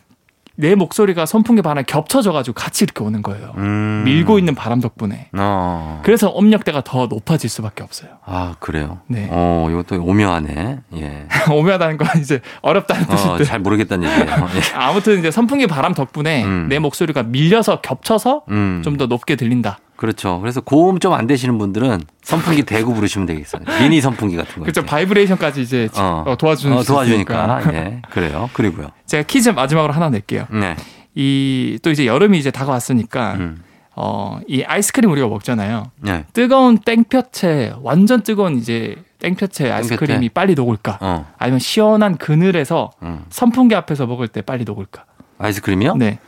내 0.56 0.76
목소리가 0.76 1.26
선풍기 1.26 1.62
바람에 1.62 1.84
겹쳐져가지고 1.84 2.54
같이 2.54 2.84
이렇게 2.84 3.04
오는 3.04 3.22
거예요. 3.22 3.54
음. 3.58 4.04
밀고 4.06 4.40
있는 4.40 4.56
바람 4.56 4.80
덕분에. 4.80 5.30
어. 5.38 6.02
그래서 6.04 6.34
음역대가 6.38 6.82
더 6.84 7.08
높아질 7.08 7.50
수밖에 7.50 7.84
없어요. 7.84 8.12
아, 8.26 8.56
그래요? 8.60 9.00
네. 9.08 9.28
어, 9.32 9.68
이것도 9.70 10.02
오묘하네. 10.02 10.80
예. 10.96 11.28
오묘하다는 11.52 11.98
건 11.98 12.08
이제 12.22 12.42
어렵다는 12.62 13.04
어, 13.04 13.16
뜻인데. 13.16 13.44
잘 13.44 13.60
모르겠다는 13.60 14.10
얘기예요. 14.10 14.48
예. 14.56 14.76
아무튼 14.76 15.20
이제 15.20 15.32
선풍기 15.32 15.68
바람 15.68 15.94
덕분에 15.94 16.44
음. 16.46 16.68
내 16.70 16.80
목소리가 16.80 17.24
밀려서 17.24 17.82
겹쳐서 17.82 18.44
음. 18.50 18.82
좀더 18.84 19.08
높게 19.08 19.36
들린다. 19.36 19.80
그렇죠. 19.96 20.40
그래서 20.42 20.62
고음 20.62 21.00
좀 21.00 21.14
안 21.14 21.28
되시는 21.28 21.58
분들은 21.58 22.02
선풍기 22.22 22.64
대고 22.64 22.94
부르시면 22.94 23.26
되겠어요. 23.28 23.62
미니 23.80 24.02
선풍기 24.02 24.36
같은 24.36 24.56
거. 24.56 24.62
그렇죠. 24.62 24.84
바이브레이션까지 24.84 25.62
이제 25.62 25.88
어. 25.98 26.24
어, 26.28 26.36
도와주는 26.36 26.76
어, 26.76 26.82
수 26.84 26.92
있으니까. 27.04 27.46
도와주니까. 27.48 27.74
예. 27.78 28.02
그래요. 28.10 28.50
그리고요. 28.54 28.88
제가 29.06 29.24
퀴즈 29.24 29.50
마지막으로 29.50 29.94
하나 29.94 30.10
낼게요. 30.10 30.48
네. 30.52 30.76
이 31.16 31.80
또 31.82 31.92
이제 31.92 32.06
여름이 32.06 32.38
이제 32.38 32.52
다가왔으니까 32.52 33.34
음. 33.36 33.64
어, 33.96 34.40
이 34.48 34.64
아이스크림 34.64 35.10
우리가 35.10 35.28
먹잖아요. 35.30 35.92
네. 36.02 36.26
뜨거운 36.34 36.78
땡볕에 36.80 37.76
완전 37.82 38.22
뜨거운 38.24 38.58
이제 38.58 38.98
땡볕에 39.20 39.72
아이스크림이 39.72 40.28
빨리 40.30 40.54
녹을까? 40.56 40.98
어. 41.00 41.32
아니면 41.38 41.60
시원한 41.60 42.18
그늘에서 42.18 42.92
음. 43.04 43.24
선풍기 43.30 43.74
앞에서 43.76 44.06
먹을 44.08 44.28
때 44.28 44.42
빨리 44.42 44.66
녹을까? 44.66 45.06
아이스크림이요? 45.38 45.96
네. 45.96 46.20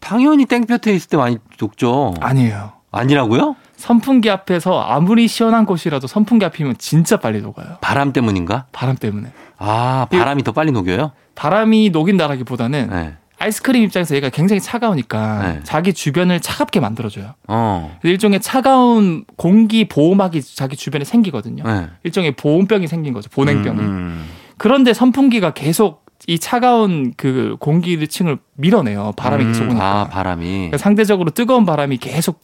당연히 0.00 0.44
땡볕에 0.44 0.92
있을 0.94 1.08
때 1.08 1.16
많이 1.16 1.38
녹죠. 1.58 2.12
아니에요. 2.20 2.72
아니라고요? 2.96 3.56
선풍기 3.76 4.30
앞에서 4.30 4.80
아무리 4.80 5.28
시원한 5.28 5.66
곳이라도 5.66 6.06
선풍기 6.06 6.44
앞이면 6.44 6.76
진짜 6.78 7.18
빨리 7.18 7.42
녹아요. 7.42 7.76
바람 7.80 8.12
때문인가? 8.12 8.66
바람 8.72 8.96
때문에. 8.96 9.28
아, 9.58 10.06
바람이 10.10 10.42
더 10.42 10.52
빨리 10.52 10.72
녹여요? 10.72 11.12
바람이 11.34 11.90
녹인다라기보다는 11.90 12.88
네. 12.90 13.14
아이스크림 13.38 13.82
입장에서 13.82 14.14
얘가 14.16 14.30
굉장히 14.30 14.60
차가우니까 14.60 15.42
네. 15.42 15.60
자기 15.62 15.92
주변을 15.92 16.40
차갑게 16.40 16.80
만들어줘요. 16.80 17.34
어. 17.48 17.98
일종의 18.02 18.40
차가운 18.40 19.24
공기 19.36 19.86
보호막이 19.86 20.40
자기 20.42 20.76
주변에 20.76 21.04
생기거든요. 21.04 21.64
네. 21.64 21.88
일종의 22.04 22.32
보온병이 22.32 22.86
생긴 22.86 23.12
거죠. 23.12 23.28
보냉병이. 23.30 23.78
음, 23.78 23.84
음. 23.84 24.24
그런데 24.56 24.94
선풍기가 24.94 25.52
계속 25.52 26.06
이 26.26 26.38
차가운 26.38 27.12
그 27.16 27.56
공기층을 27.60 28.38
밀어내요. 28.54 29.12
바람이 29.18 29.44
음, 29.44 29.52
계속 29.52 29.64
오니까. 29.68 29.84
아, 29.84 30.04
바람이. 30.08 30.44
그러니까 30.46 30.78
상대적으로 30.78 31.30
뜨거운 31.30 31.66
바람이 31.66 31.98
계속 31.98 32.40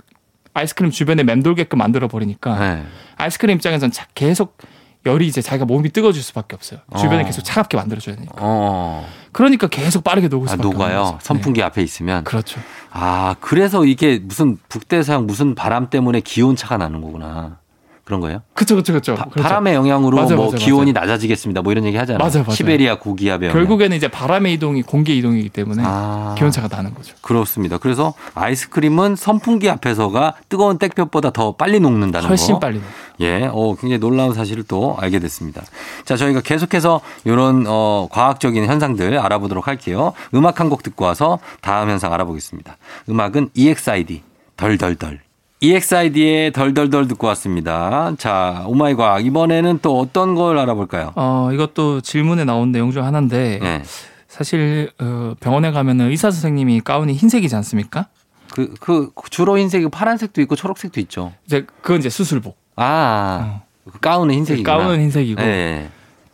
아이스크림 0.54 0.90
주변에 0.90 1.22
맴돌게끔 1.22 1.78
만들어 1.78 2.08
버리니까 2.08 2.58
네. 2.58 2.84
아이스크림 3.16 3.56
입장에서는 3.56 3.90
자- 3.92 4.06
계속 4.14 4.56
열이 5.04 5.26
이제 5.26 5.42
자기가 5.42 5.64
몸이 5.64 5.90
뜨거워질 5.90 6.22
수밖에 6.22 6.54
없어요. 6.54 6.78
주변에 6.96 7.22
어. 7.22 7.24
계속 7.24 7.42
차갑게 7.42 7.76
만들어줘야 7.76 8.14
되니까. 8.14 8.34
어. 8.38 9.04
그러니까 9.32 9.66
계속 9.66 10.04
빠르게 10.04 10.28
녹을 10.28 10.48
아, 10.48 10.52
수밖에 10.52 10.68
없는 10.68 10.78
녹아요. 10.80 11.18
선풍기 11.22 11.60
앞에 11.62 11.82
있으면. 11.82 12.18
네. 12.18 12.24
그렇죠. 12.24 12.60
아, 12.90 13.34
그래서 13.40 13.84
이게 13.84 14.20
무슨 14.22 14.58
북대서양 14.68 15.26
무슨 15.26 15.56
바람 15.56 15.90
때문에 15.90 16.20
기온 16.20 16.54
차가 16.54 16.76
나는 16.76 17.00
거구나. 17.00 17.58
그런 18.04 18.20
거예요? 18.20 18.42
그렇죠, 18.54 18.74
그렇죠, 18.74 18.92
그렇죠. 18.92 19.14
바, 19.14 19.24
그렇죠. 19.26 19.48
람의 19.48 19.74
영향으로 19.74 20.16
맞아요, 20.16 20.34
뭐 20.36 20.46
맞아요, 20.46 20.56
기온이 20.56 20.92
맞아요. 20.92 21.06
낮아지겠습니다. 21.06 21.62
뭐 21.62 21.70
이런 21.72 21.84
얘기 21.84 21.96
하잖아요. 21.96 22.18
맞아요, 22.18 22.42
맞아요. 22.44 22.50
시베리아 22.56 22.98
고기압의 22.98 23.48
영향. 23.50 23.58
결국에는 23.60 23.96
이제 23.96 24.08
바람의 24.08 24.54
이동이 24.54 24.82
공기 24.82 25.16
이동이기 25.18 25.50
때문에 25.50 25.82
아. 25.86 26.34
기온차가 26.36 26.66
나는 26.68 26.94
거죠. 26.94 27.14
그렇습니다. 27.20 27.78
그래서 27.78 28.14
아이스크림은 28.34 29.14
선풍기 29.14 29.70
앞에서가 29.70 30.34
뜨거운 30.48 30.78
땡볕보다 30.78 31.30
더 31.30 31.52
빨리 31.52 31.78
녹는다는 31.78 32.28
훨씬 32.28 32.54
거. 32.54 32.58
빨리. 32.58 32.80
예, 33.20 33.48
어, 33.52 33.74
굉장히 33.76 33.98
놀라운 34.00 34.34
사실을 34.34 34.64
또 34.64 34.96
알게 34.98 35.20
됐습니다. 35.20 35.62
자, 36.04 36.16
저희가 36.16 36.40
계속해서 36.40 37.00
이런 37.24 37.66
어, 37.68 38.08
과학적인 38.10 38.64
현상들 38.66 39.16
알아보도록 39.18 39.68
할게요. 39.68 40.12
음악 40.34 40.58
한 40.58 40.68
곡 40.72 40.82
듣고 40.82 41.04
와서 41.04 41.38
다음 41.60 41.90
현상 41.90 42.12
알아보겠습니다. 42.14 42.78
음악은 43.10 43.50
EXID 43.54 44.22
덜덜덜. 44.56 45.20
EXID의 45.62 46.50
덜덜덜 46.50 47.06
듣고 47.06 47.28
왔습니다. 47.28 48.12
자, 48.18 48.64
오마이 48.66 48.94
과학 48.96 49.24
이번에는 49.24 49.78
또 49.80 50.00
어떤 50.00 50.34
걸 50.34 50.58
알아볼까요? 50.58 51.12
어, 51.14 51.50
이것도 51.52 52.00
질문에 52.00 52.44
나온 52.44 52.72
내용 52.72 52.90
중 52.90 53.04
하나인데 53.04 53.60
네. 53.62 53.82
사실 54.26 54.90
어, 54.98 55.34
병원에 55.38 55.70
가면은 55.70 56.10
의사 56.10 56.32
선생님이 56.32 56.80
가운이 56.80 57.14
흰색이지 57.14 57.54
않습니까? 57.54 58.08
그, 58.50 58.74
그 58.80 59.12
주로 59.30 59.56
흰색이 59.56 59.88
파란색도 59.90 60.40
있고 60.42 60.56
초록색도 60.56 60.98
있죠. 61.02 61.32
이제 61.46 61.64
그건 61.80 62.00
이제 62.00 62.10
수술복. 62.10 62.58
아, 62.74 63.60
그 63.88 64.00
가운은 64.00 64.34
흰색이구나. 64.34 64.76
가운은 64.78 65.00
흰색이고 65.00 65.40
네. 65.40 65.88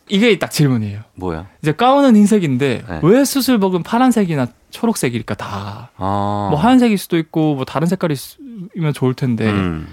이게 0.07 0.39
딱 0.39 0.49
질문이에요. 0.49 1.01
뭐야? 1.13 1.45
이제 1.61 1.71
가운은 1.71 2.15
흰색인데 2.15 2.83
네. 2.89 2.99
왜 3.03 3.23
수술복은 3.23 3.83
파란색이나 3.83 4.47
초록색일까 4.71 5.35
다. 5.35 5.91
어. 5.97 6.47
뭐 6.51 6.59
하얀색일 6.59 6.97
수도 6.97 7.17
있고 7.17 7.55
뭐 7.55 7.65
다른 7.65 7.87
색깔 7.87 8.11
이면 8.75 8.93
좋을 8.93 9.13
텐데 9.13 9.49
음. 9.49 9.87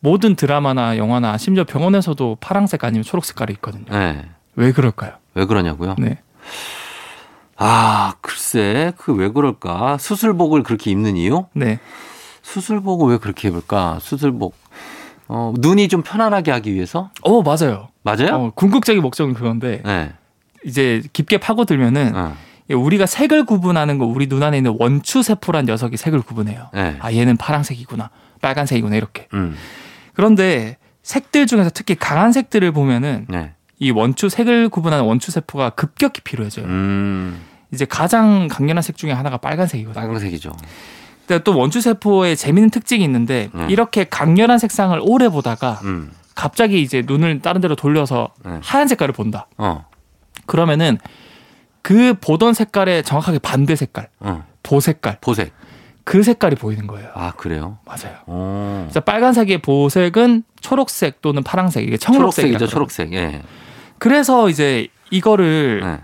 모든 0.00 0.34
드라마나 0.36 0.96
영화나 0.96 1.36
심지어 1.36 1.64
병원에서도 1.64 2.36
파란색 2.40 2.84
아니면 2.84 3.02
초록 3.02 3.24
색깔이 3.24 3.52
있거든요. 3.54 3.84
네. 3.90 4.24
왜 4.56 4.72
그럴까요? 4.72 5.12
왜 5.34 5.44
그러냐고요? 5.44 5.96
네. 5.98 6.18
아, 7.56 8.14
글쎄, 8.20 8.92
그 8.96 9.12
왜 9.14 9.28
그럴까? 9.30 9.98
수술복을 9.98 10.62
그렇게 10.62 10.90
입는 10.90 11.16
이유? 11.16 11.46
네. 11.54 11.80
수술복을 12.42 13.08
왜 13.10 13.18
그렇게 13.18 13.48
입을까? 13.48 13.98
수술복. 14.00 14.54
어, 15.26 15.52
눈이 15.58 15.88
좀 15.88 16.02
편안하게 16.02 16.52
하기 16.52 16.72
위해서? 16.72 17.10
어, 17.22 17.42
맞아요. 17.42 17.88
맞아요? 18.02 18.34
어, 18.34 18.52
궁극적인 18.54 19.02
목적은 19.02 19.34
그건데 19.34 19.82
네. 19.84 20.12
이제 20.64 21.02
깊게 21.12 21.38
파고들면은 21.38 22.16
어, 22.16 22.36
우리가 22.74 23.06
색을 23.06 23.44
구분하는 23.44 23.98
거 23.98 24.04
우리 24.04 24.28
눈 24.28 24.42
안에 24.42 24.58
있는 24.58 24.76
원추 24.78 25.22
세포란 25.22 25.64
녀석이 25.64 25.96
색을 25.96 26.22
구분해요. 26.22 26.68
네. 26.74 26.96
아, 27.00 27.12
얘는 27.12 27.36
파란색이구나. 27.36 28.10
빨간색이구나 28.40 28.96
이렇게. 28.96 29.26
음, 29.34 29.56
그런데 30.14 30.76
색들 31.02 31.46
중에서 31.46 31.70
특히 31.72 31.94
강한 31.94 32.32
색들을 32.32 32.70
보면은 32.72 33.26
네. 33.28 33.52
이 33.78 33.90
원추 33.90 34.28
색을 34.28 34.68
구분하는 34.68 35.04
원추 35.04 35.30
세포가 35.30 35.70
급격히 35.70 36.20
필요해져요. 36.20 36.66
음, 36.66 37.40
이제 37.72 37.84
가장 37.84 38.48
강렬한 38.48 38.82
색 38.82 38.96
중에 38.96 39.12
하나가 39.12 39.38
빨간색이거든요. 39.38 40.00
빨간색이죠. 40.00 40.52
근데 41.26 41.42
또 41.44 41.56
원추 41.56 41.80
세포의 41.80 42.36
재미있는 42.36 42.70
특징이 42.70 43.04
있는데 43.04 43.50
네. 43.52 43.66
이렇게 43.68 44.04
강렬한 44.04 44.58
색상을 44.58 44.98
오래 45.02 45.28
보다가 45.28 45.80
음, 45.84 46.10
갑자기 46.34 46.82
이제 46.82 47.02
눈을 47.06 47.40
다른 47.40 47.60
데로 47.60 47.76
돌려서 47.76 48.30
네. 48.44 48.58
하얀 48.62 48.88
색깔을 48.88 49.12
본다. 49.12 49.46
어, 49.56 49.86
그러면은 50.46 50.98
그 51.82 52.14
보던 52.14 52.54
색깔의 52.54 53.02
정확하게 53.02 53.38
반대 53.38 53.76
색깔, 53.76 54.08
어, 54.20 54.44
보색깔, 54.62 55.18
보색. 55.20 55.52
그 56.04 56.22
색깔이 56.22 56.56
보이는 56.56 56.86
거예요. 56.86 57.10
아, 57.14 57.32
그래요? 57.32 57.78
맞아요. 57.84 58.16
어. 58.26 58.84
그래서 58.86 59.00
빨간색의 59.00 59.58
보색은 59.58 60.42
초록색 60.60 61.20
또는 61.20 61.42
파란색, 61.42 61.86
이게 61.86 61.98
청록색이죠. 61.98 62.66
초록색. 62.66 63.12
예. 63.12 63.42
그래서 63.98 64.48
이제 64.48 64.88
이거를 65.10 65.80
네. 65.82 66.00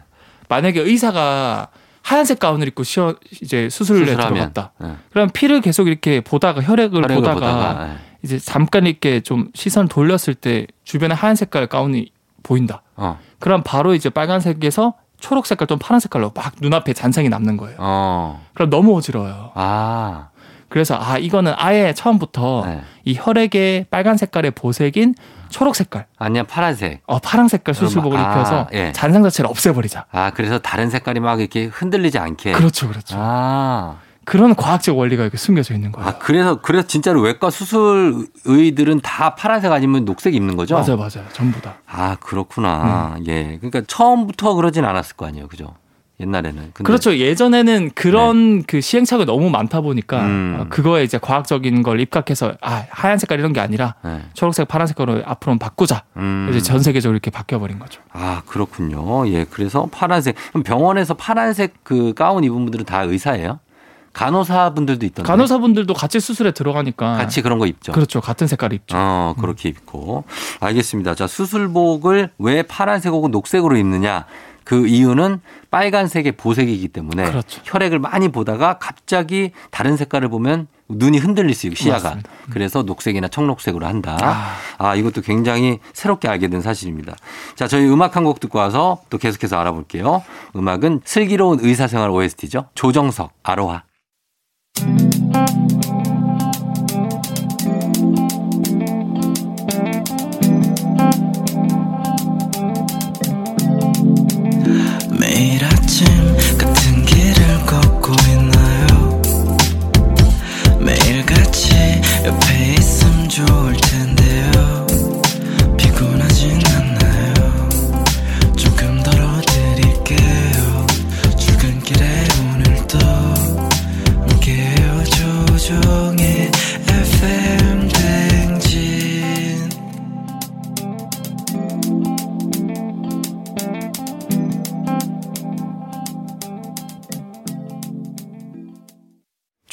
만약에 0.49 0.81
의사가 0.81 1.69
하얀색 2.03 2.39
가운을 2.39 2.69
입고 2.69 2.83
시어 2.83 3.15
이제 3.41 3.71
수술에 3.71 4.05
수술하면. 4.05 4.35
들어갔다. 4.53 4.73
네. 4.79 4.97
그럼 5.11 5.31
피를 5.33 5.63
계속 5.63 5.89
이렇게 5.89 6.21
보다가 6.21 6.61
혈액을, 6.61 7.05
혈액을 7.05 7.15
보다가, 7.15 7.35
보다가, 7.35 7.89
예. 7.89 7.97
이제 8.23 8.39
잠깐 8.39 8.87
이렇게 8.87 9.21
좀 9.21 9.49
시선 9.55 9.89
돌렸을 9.89 10.35
때 10.35 10.67
주변에 10.85 11.15
하얀 11.15 11.35
색깔 11.35 11.67
가운이 11.67 12.11
보인다. 12.43 12.83
어, 12.97 13.19
그럼 13.39 13.63
바로 13.65 13.95
이제 13.95 14.11
빨간색에서 14.11 14.93
초록 15.25 15.47
색깔 15.47 15.67
또는 15.67 15.79
파란 15.79 16.01
색깔로 16.01 16.33
막 16.35 16.53
눈앞에 16.61 16.93
잔상이 16.93 17.31
남는 17.31 17.57
거예요. 17.57 17.77
어. 17.79 18.45
그럼 18.53 18.69
너무 18.69 18.95
어지러워요. 18.95 19.53
아, 19.55 20.29
그래서 20.69 20.99
아 21.01 21.17
이거는 21.17 21.55
아예 21.57 21.95
처음부터 21.95 22.65
네. 22.67 22.83
이 23.07 23.15
혈액의 23.19 23.87
빨간 23.91 24.19
색깔의 24.19 24.51
보색인 24.51 25.15
초록 25.49 25.77
색깔, 25.77 26.05
아니야, 26.19 26.43
파란색. 26.43 27.03
어 27.07 27.21
파란 27.21 27.49
색깔 27.49 27.75
수술복을 27.75 28.19
아, 28.19 28.33
입혀서 28.33 28.69
예. 28.75 28.93
잔상 28.93 29.23
자체를 29.23 29.49
없애버리자. 29.49 30.05
아, 30.13 30.31
그래서 30.35 30.59
다른 30.59 30.91
색깔이 30.91 31.21
막 31.21 31.41
이렇게 31.41 31.65
흔들리지 31.67 32.19
않게. 32.19 32.53
그렇죠, 32.53 32.89
그렇죠. 32.89 33.17
아. 33.19 33.97
그런 34.25 34.55
과학적 34.55 34.97
원리가 34.97 35.23
이렇게 35.23 35.37
숨겨져 35.37 35.75
있는 35.75 35.93
거예요. 35.93 36.09
아, 36.09 36.19
그래서, 36.19 36.61
그래서 36.61 36.87
진짜로 36.87 37.21
외과 37.21 37.51
수술 37.51 38.27
의들은 38.45 39.01
다 39.01 39.35
파란색 39.35 39.73
아니면 39.73 40.05
녹색 40.05 40.35
입는 40.35 40.57
거죠? 40.57 40.75
맞아요, 40.75 40.97
맞아요. 40.97 41.27
전부 41.33 41.61
다. 41.61 41.75
아, 41.87 42.17
그렇구나. 42.21 43.17
예. 43.27 43.59
그러니까 43.61 43.83
처음부터 43.87 44.55
그러진 44.55 44.85
않았을 44.85 45.17
거 45.17 45.27
아니에요. 45.27 45.49
그죠? 45.49 45.75
옛날에는. 46.21 46.71
그렇죠. 46.75 47.17
예전에는 47.17 47.91
그런 47.95 48.63
그 48.63 48.81
시행착오가 48.81 49.25
너무 49.25 49.51
많다 49.51 49.81
보니까 49.81 50.23
네. 50.23 50.29
음. 50.29 50.57
어, 50.61 50.67
그거에 50.69 51.03
이제 51.03 51.19
과학적인 51.19 51.83
걸 51.83 52.01
입각해서 52.01 52.55
아 52.61 52.85
하얀 52.89 53.19
색깔 53.19 53.41
이런 53.41 53.53
게 53.53 53.59
아니라 53.61 53.97
네. 54.05 54.21
초록색, 54.35 54.69
파란색으로 54.69 55.23
앞으로는 55.25 55.59
바꾸자. 55.59 56.05
음. 56.17 56.47
이제 56.51 56.61
전 56.61 56.81
세계적으로 56.81 57.17
이렇게 57.17 57.33
바뀌어 57.33 57.59
버린 57.59 57.81
거죠. 57.81 58.01
아, 58.13 58.43
그렇군요. 58.47 59.27
예. 59.29 59.45
그래서 59.45 59.89
파란색. 59.91 60.37
그럼 60.51 60.63
병원에서 60.63 61.15
파란색 61.15 61.83
그 61.83 62.15
가운 62.15 62.45
입은 62.45 62.55
분들은 62.63 62.85
다 62.85 63.03
의사예요? 63.03 63.59
간호사 64.15 64.73
분들도 64.75 65.05
있던데. 65.07 65.27
간호사분들도 65.29 65.93
같이 65.93 66.21
수술에 66.21 66.53
들어가니까 66.53 67.17
같이 67.17 67.43
그런 67.43 67.59
거 67.59 67.67
입죠. 67.67 67.93
그렇죠. 67.93 68.21
같은 68.21 68.47
색깔 68.47 68.73
입죠. 68.73 68.97
어, 68.99 69.35
그렇게 69.39 69.69
입고. 69.69 70.25
알겠습니다. 70.61 71.15
자, 71.15 71.27
수술복을 71.27 72.31
왜 72.39 72.63
파란색 72.63 73.13
혹은 73.13 73.31
녹색으로 73.31 73.77
입느냐? 73.77 74.25
그 74.65 74.87
이유는 74.87 75.41
빨간색의 75.71 76.33
보색이기 76.33 76.89
때문에 76.89 77.25
그렇죠. 77.25 77.61
혈액을 77.65 77.99
많이 77.99 78.29
보다가 78.29 78.79
갑자기 78.79 79.51
다른 79.71 79.99
색깔을 79.99 80.31
보면 80.31 80.69
눈이 80.89 81.19
흔들릴 81.19 81.55
수 81.55 81.67
있고 81.67 81.77
시야가 81.77 82.03
맞습니다. 82.03 82.31
그래서 82.51 82.83
녹색이나 82.83 83.29
청록색으로 83.29 83.85
한다. 83.87 84.17
아. 84.23 84.55
아, 84.79 84.95
이것도 84.95 85.21
굉장히 85.21 85.81
새롭게 85.93 86.29
알게 86.29 86.49
된 86.49 86.63
사실입니다. 86.63 87.15
자, 87.57 87.69
저희 87.69 87.87
음악 87.87 88.17
한 88.17 88.25
곡 88.25 88.41
듣고 88.41 88.59
와서 88.59 89.03
또 89.11 89.19
계속해서 89.19 89.59
알아볼게요. 89.59 90.23
음악은 90.57 91.03
슬기로운 91.05 91.59
의사생활 91.61 92.09
OST죠. 92.09 92.67
조정석 92.75 93.33
아로하. 93.43 93.83
매 94.77 95.64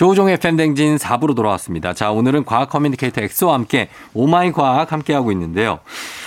조우종의 0.01 0.37
FM 0.37 0.49
댕진 0.49 0.95
4부로 0.95 1.35
돌아왔습니다. 1.35 1.93
자, 1.93 2.09
오늘은 2.11 2.43
과학 2.45 2.71
커뮤니케이터 2.71 3.21
엑소와 3.21 3.53
함께 3.53 3.87
오마이 4.15 4.51
과학 4.51 4.91
함께 4.91 5.13
하고 5.13 5.31
있는데요. 5.31 5.77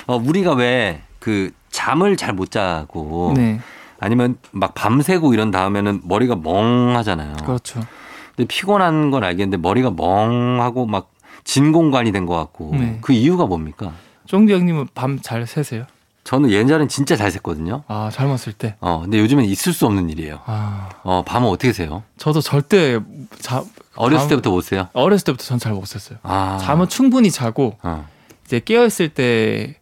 어, 0.06 0.16
우리가 0.16 0.52
왜 0.54 1.00
그 1.18 1.50
잠을 1.70 2.16
잘 2.18 2.34
못 2.34 2.50
자고 2.52 3.32
네. 3.34 3.58
아니면 3.98 4.37
막 4.52 4.74
밤새고 4.74 5.32
이런 5.34 5.50
다음에는 5.50 6.02
머리가 6.04 6.37
멍하잖아요. 6.37 7.32
그렇죠. 7.44 7.80
근데 8.37 8.46
피곤한 8.46 9.10
건 9.10 9.24
알겠는데 9.24 9.56
머리가 9.56 9.90
멍하고 9.90 10.84
막 10.87 11.10
진공관이 11.42 12.12
된 12.12 12.26
것 12.26 12.37
같고 12.37 12.76
네. 12.76 12.98
그 13.00 13.12
이유가 13.14 13.46
뭡니까? 13.46 13.92
쫑디 14.26 14.52
형님은 14.52 14.88
밤 14.94 15.18
잘 15.20 15.46
새세요? 15.48 15.87
저는 16.24 16.50
예전엔 16.50 16.88
진짜 16.88 17.16
잘 17.16 17.30
샜거든요. 17.30 17.82
아, 17.87 18.08
젊었을 18.12 18.54
때. 18.54 18.76
어, 18.80 19.00
근데 19.02 19.18
요즘엔 19.18 19.44
있을 19.44 19.74
수 19.74 19.84
없는 19.84 20.08
일이에요. 20.08 20.40
아, 20.46 20.88
어, 21.02 21.22
밤은 21.26 21.48
어떻게 21.48 21.72
새요? 21.74 22.02
저도 22.16 22.40
절대 22.40 22.98
자, 23.40 23.62
어렸을 23.94 24.20
밤- 24.22 24.28
때부터 24.30 24.50
못 24.50 24.62
새요? 24.62 24.88
어렸을 24.94 25.24
때부터 25.26 25.44
전 25.44 25.58
잘못 25.58 25.84
잤어요. 25.87 26.18
아. 26.22 26.58
잠은 26.62 26.88
충분히 26.88 27.30
자고 27.30 27.76
어, 27.82 28.06
이제 28.46 28.58
깨어 28.58 28.87
있을 28.87 29.10
때 29.10 29.76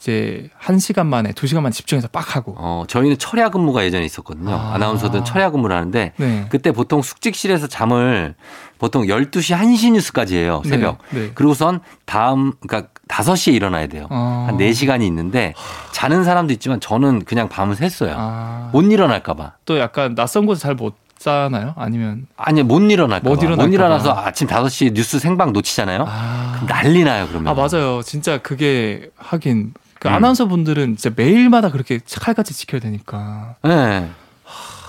이제 0.00 0.50
한 0.58 0.80
시간 0.80 1.06
만에 1.06 1.32
두 1.32 1.46
시간 1.46 1.62
만 1.62 1.70
집중해서 1.70 2.08
빡 2.08 2.34
하고. 2.34 2.54
어, 2.58 2.84
저희는 2.88 3.16
철야 3.18 3.50
근무가 3.50 3.84
예전에 3.84 4.04
있었거든요. 4.04 4.52
아. 4.52 4.74
아. 4.74 4.78
나운서든 4.78 5.24
철야 5.24 5.50
근무를 5.52 5.76
하는데 5.76 6.12
네. 6.16 6.46
그때 6.50 6.72
보통 6.72 7.02
숙직실에서 7.02 7.68
잠을 7.68 8.34
보통 8.78 9.04
12시 9.06 9.56
1시 9.56 9.92
뉴스까지 9.92 10.36
해요. 10.38 10.60
새벽. 10.66 10.98
네. 11.12 11.20
네. 11.20 11.30
그리고선 11.34 11.80
다음 12.04 12.52
그러니까 12.60 12.90
5시에 13.08 13.52
일어나야 13.54 13.86
돼요. 13.86 14.06
어. 14.10 14.46
한 14.48 14.56
4시간이 14.56 15.02
있는데 15.06 15.54
자는 15.92 16.24
사람도 16.24 16.52
있지만 16.54 16.80
저는 16.80 17.24
그냥 17.24 17.48
밤을 17.48 17.76
샜어요. 17.76 18.12
아, 18.16 18.70
못 18.72 18.82
일어날까 18.82 19.34
봐. 19.34 19.52
또 19.64 19.78
약간 19.78 20.14
낯선 20.14 20.46
곳에 20.46 20.62
잘못 20.62 20.94
자나요? 21.18 21.74
아니면 21.76 22.26
아니 22.36 22.62
못 22.62 22.80
일어날까 22.80 23.28
못 23.28 23.42
못 23.44 23.72
일어나서 23.72 24.14
봐. 24.14 24.26
아침 24.26 24.46
5시에 24.48 24.92
뉴스 24.94 25.18
생방 25.18 25.52
놓치잖아요. 25.52 26.04
아, 26.08 26.64
난리 26.66 27.04
나요, 27.04 27.26
그러면. 27.28 27.48
아 27.48 27.54
맞아요. 27.54 28.02
진짜 28.02 28.38
그게 28.38 29.10
하긴 29.16 29.74
그 30.00 30.08
음. 30.08 30.14
아나운서 30.14 30.46
분들은 30.46 30.96
진짜 30.96 31.14
매일마다 31.16 31.70
그렇게 31.70 32.00
칼같이 32.20 32.52
지켜야 32.54 32.80
되니까. 32.80 33.56
네. 33.62 34.10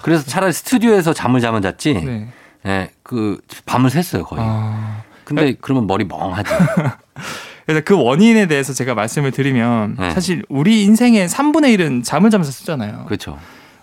그래서 0.01 0.23
차라리 0.25 0.53
스튜디오에서 0.53 1.13
잠을 1.13 1.41
자면 1.41 1.61
잤지. 1.61 1.93
네. 1.93 2.27
네. 2.63 2.91
그 3.03 3.39
밤을 3.65 3.89
샜어요, 3.89 4.25
거의. 4.25 4.41
아. 4.45 5.03
근데 5.23 5.55
그러면 5.59 5.87
머리 5.87 6.05
멍하지. 6.05 6.51
그래서 7.65 7.81
그 7.83 7.95
원인에 8.01 8.47
대해서 8.47 8.73
제가 8.73 8.93
말씀을 8.93 9.31
드리면 9.31 9.95
네. 9.99 10.11
사실 10.11 10.43
우리 10.49 10.83
인생의 10.83 11.27
3분의 11.27 11.77
1은 11.77 12.03
잠을 12.03 12.29
자면서 12.29 12.51
쓰잖아요. 12.51 13.05
그렇죠. 13.07 13.37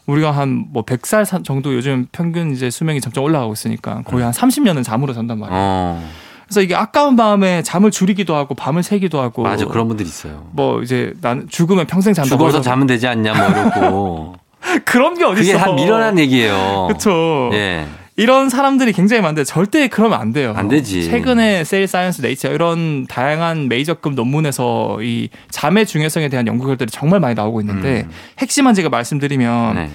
우리가 0.06 0.30
한 0.32 0.66
뭐 0.72 0.84
100살 0.84 1.44
정도 1.44 1.74
요즘 1.74 2.06
평균 2.12 2.52
이제 2.52 2.70
수명이 2.70 3.00
점점 3.00 3.24
올라가고 3.24 3.52
있으니까 3.52 4.02
거의 4.04 4.24
한 4.24 4.32
30년은 4.32 4.82
잠으로 4.84 5.12
잔단 5.14 5.38
말이에요. 5.38 5.58
어. 5.60 6.10
그래서 6.46 6.60
이게 6.60 6.74
아까운 6.74 7.16
마음에 7.16 7.62
잠을 7.62 7.90
줄이기도 7.90 8.34
하고 8.34 8.54
밤을 8.54 8.82
새기도 8.82 9.20
하고 9.20 9.42
맞아. 9.42 9.64
그런 9.66 9.88
분들 9.88 10.04
있어요. 10.04 10.48
뭐 10.52 10.82
이제 10.82 11.14
난 11.20 11.46
죽으면 11.48 11.86
평생 11.86 12.12
잔다 12.14 12.28
죽어서 12.28 12.58
뭐 12.58 12.62
자면 12.62 12.86
되지 12.86 13.06
않냐, 13.06 13.32
뭐 13.34 13.48
이러고. 13.48 14.34
그런 14.84 15.16
게 15.18 15.24
어디 15.24 15.40
그게 15.40 15.50
있어? 15.54 15.58
한 15.58 15.74
미련한 15.76 16.18
얘기예요. 16.18 16.86
그렇죠. 16.88 17.50
예. 17.52 17.86
이런 18.22 18.48
사람들이 18.48 18.92
굉장히 18.92 19.20
많은데 19.20 19.42
절대 19.42 19.88
그러면 19.88 20.20
안 20.20 20.32
돼요. 20.32 20.54
안 20.56 20.68
되지. 20.68 21.04
최근에 21.11 21.64
Cell 21.64 21.88
Science 21.88 22.22
Nature 22.22 22.52
이런 22.52 23.04
다양한 23.08 23.68
메이저급 23.68 24.14
논문에서 24.14 25.02
이 25.02 25.28
잠의 25.50 25.87
중요성에 25.87 26.28
대한 26.28 26.46
연구 26.46 26.66
결과들이 26.66 26.90
정말 26.90 27.18
많이 27.18 27.35
나오고 27.35 27.61
있는데 27.62 28.02
음. 28.02 28.11
핵심만 28.38 28.74
제가 28.74 28.90
말씀드리면 28.90 29.74
네. 29.74 29.90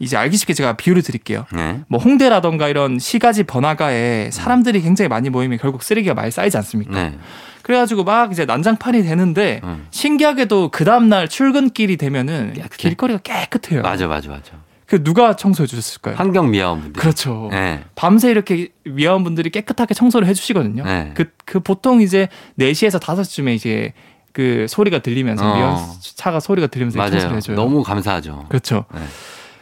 이제 0.00 0.16
알기 0.16 0.36
쉽게 0.36 0.52
제가 0.52 0.72
비유를 0.72 1.02
드릴게요. 1.02 1.46
네. 1.52 1.80
뭐 1.86 2.00
홍대라던가 2.00 2.68
이런 2.68 2.98
시가지 2.98 3.44
번화가에 3.44 4.30
사람들이 4.32 4.80
굉장히 4.82 5.08
많이 5.08 5.30
모이면 5.30 5.58
결국 5.58 5.84
쓰레기가 5.84 6.14
많이 6.14 6.32
쌓이지 6.32 6.56
않습니까? 6.56 6.92
네. 6.92 7.18
그래가지고 7.62 8.02
막 8.02 8.32
이제 8.32 8.46
난장판이 8.46 9.04
되는데 9.04 9.60
음. 9.62 9.86
신기하게도 9.92 10.70
그 10.70 10.84
다음날 10.84 11.28
출근길이 11.28 11.96
되면은 11.98 12.54
깨끗해. 12.54 12.76
길거리가 12.88 13.20
깨끗해요. 13.22 13.82
맞아, 13.82 14.08
맞아, 14.08 14.28
맞아. 14.28 14.52
그 14.90 15.04
누가 15.04 15.36
청소해 15.36 15.68
주셨을까요? 15.68 16.16
환경 16.16 16.50
미화원 16.50 16.80
분들. 16.80 17.00
그렇죠. 17.00 17.46
네. 17.52 17.84
밤새 17.94 18.28
이렇게 18.28 18.70
위아원 18.84 19.22
분들이 19.22 19.48
깨끗하게 19.48 19.94
청소를 19.94 20.26
해주시거든요. 20.26 20.82
네. 20.82 21.12
그, 21.14 21.26
그 21.44 21.60
보통 21.60 22.00
이제 22.00 22.28
4시에서 22.58 22.98
5시쯤에 22.98 23.54
이제 23.54 23.92
그 24.32 24.66
소리가 24.68 24.98
들리면서 24.98 25.48
어. 25.48 25.56
위아원 25.56 25.78
차가 26.16 26.40
소리가 26.40 26.66
들리면서 26.66 26.98
이렇게 26.98 27.10
청소를 27.10 27.28
맞아요. 27.28 27.36
해줘요. 27.36 27.56
너무 27.56 27.84
감사하죠. 27.84 28.46
그렇죠. 28.48 28.84
네. 28.92 29.00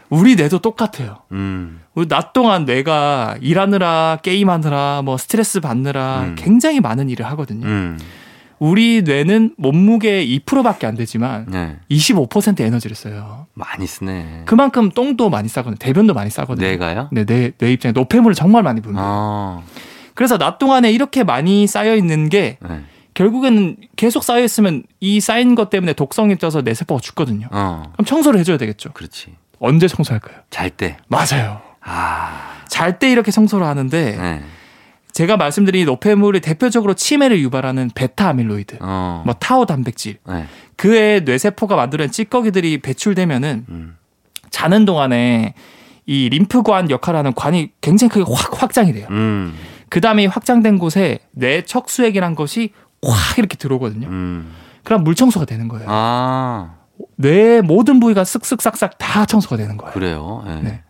우리 0.09 0.35
뇌도 0.35 0.61
똑같아요. 0.61 1.19
음. 1.33 1.83
우리 1.95 2.09
낮 2.09 2.33
동안 2.33 2.65
뇌가 2.65 3.37
일하느라 3.43 4.21
게임하느라 4.23 5.03
뭐 5.05 5.19
스트레스 5.19 5.61
받느라 5.61 6.21
음. 6.23 6.37
굉장히 6.39 6.81
많은 6.81 7.11
일을 7.11 7.27
하거든요. 7.27 7.67
음. 7.67 7.99
우리 8.59 9.03
뇌는 9.03 9.55
몸무게의 9.57 10.41
2%밖에 10.41 10.87
안 10.87 10.95
되지만 10.97 11.47
네. 11.49 11.77
25% 11.91 12.61
에너지를 12.61 12.97
써요. 12.97 13.47
많이 13.55 13.87
쓰네. 13.87 14.43
그만큼 14.47 14.91
똥도 14.91 15.31
많이 15.31 15.49
싸거든요. 15.49 15.77
대변도 15.79 16.15
많이 16.15 16.31
싸거든요. 16.31 16.67
뇌가요? 16.67 17.09
네, 17.13 17.25
뇌, 17.25 17.53
뇌 17.59 17.73
입장에 17.73 17.93
노폐물을 17.93 18.35
정말 18.35 18.63
많이 18.63 18.81
분비해요. 18.81 19.07
어. 19.09 19.65
그래서 20.15 20.37
낮 20.39 20.59
동안에 20.59 20.91
이렇게 20.91 21.23
많이 21.25 21.67
쌓여 21.67 21.95
있는 21.95 22.29
게 22.29 22.59
네. 22.61 22.81
결국에는 23.15 23.77
계속 23.97 24.23
쌓여 24.25 24.43
있으면 24.45 24.83
이 25.01 25.21
쌓인 25.21 25.55
것 25.55 25.71
때문에 25.71 25.93
독성이 25.93 26.37
쪄서 26.37 26.63
내 26.63 26.75
세포가 26.75 27.01
죽거든요. 27.01 27.49
어. 27.51 27.85
그럼 27.93 28.05
청소를 28.05 28.39
해줘야 28.41 28.57
되겠죠. 28.59 28.93
그렇지. 28.93 29.35
언제 29.61 29.89
청소할까요? 29.89 30.37
잘 30.51 30.71
때. 30.71 30.97
맞아요. 31.09 31.61
아. 31.81 32.63
잘 32.69 32.99
때 32.99 33.11
이렇게 33.11 33.31
청소를 33.31 33.67
하는데 33.67 34.17
네. 34.17 34.43
제가 35.13 35.37
말씀드린 35.37 35.83
이 35.83 35.85
노폐물이 35.85 36.41
대표적으로 36.41 36.95
치매를 36.95 37.41
유발하는 37.41 37.91
베타 37.95 38.29
아밀로이드, 38.29 38.79
어. 38.81 39.23
뭐 39.25 39.35
타오 39.35 39.67
단백질, 39.67 40.19
네. 40.29 40.47
그의 40.77 41.23
뇌세포가 41.23 41.77
만들어낸 41.77 42.11
찌꺼기들이 42.11 42.79
배출되면은 42.79 43.67
음. 43.69 43.97
자는 44.51 44.85
동안에 44.85 45.55
이 46.07 46.29
림프관 46.31 46.91
역할을 46.91 47.19
하는 47.19 47.35
관이 47.35 47.73
굉장히 47.81 48.11
크게 48.11 48.25
확 48.33 48.63
확장이 48.63 48.93
돼요. 48.93 49.07
음. 49.11 49.55
그 49.91 50.01
다음에 50.01 50.27
확장된 50.27 50.79
곳에 50.79 51.19
뇌 51.33 51.65
척수액이란 51.65 52.35
것이 52.35 52.73
확 53.03 53.39
이렇게 53.39 53.57
들어오거든요. 53.57 54.09
음. 54.09 54.53
그럼 54.85 55.05
물 55.05 55.15
청소가 55.15 55.47
되는 55.47 55.69
거예요. 55.69 55.87
아. 55.89 56.77
뇌의 57.17 57.63
모든 57.63 58.01
부위가 58.01 58.23
쓱쓱싹싹 58.23 58.93
다 58.99 59.25
청소가 59.27 59.57
되는 59.57 59.77
거예요. 59.77 59.93
그래요. 59.93 60.45
네. 60.47 60.61
네. 60.63 60.83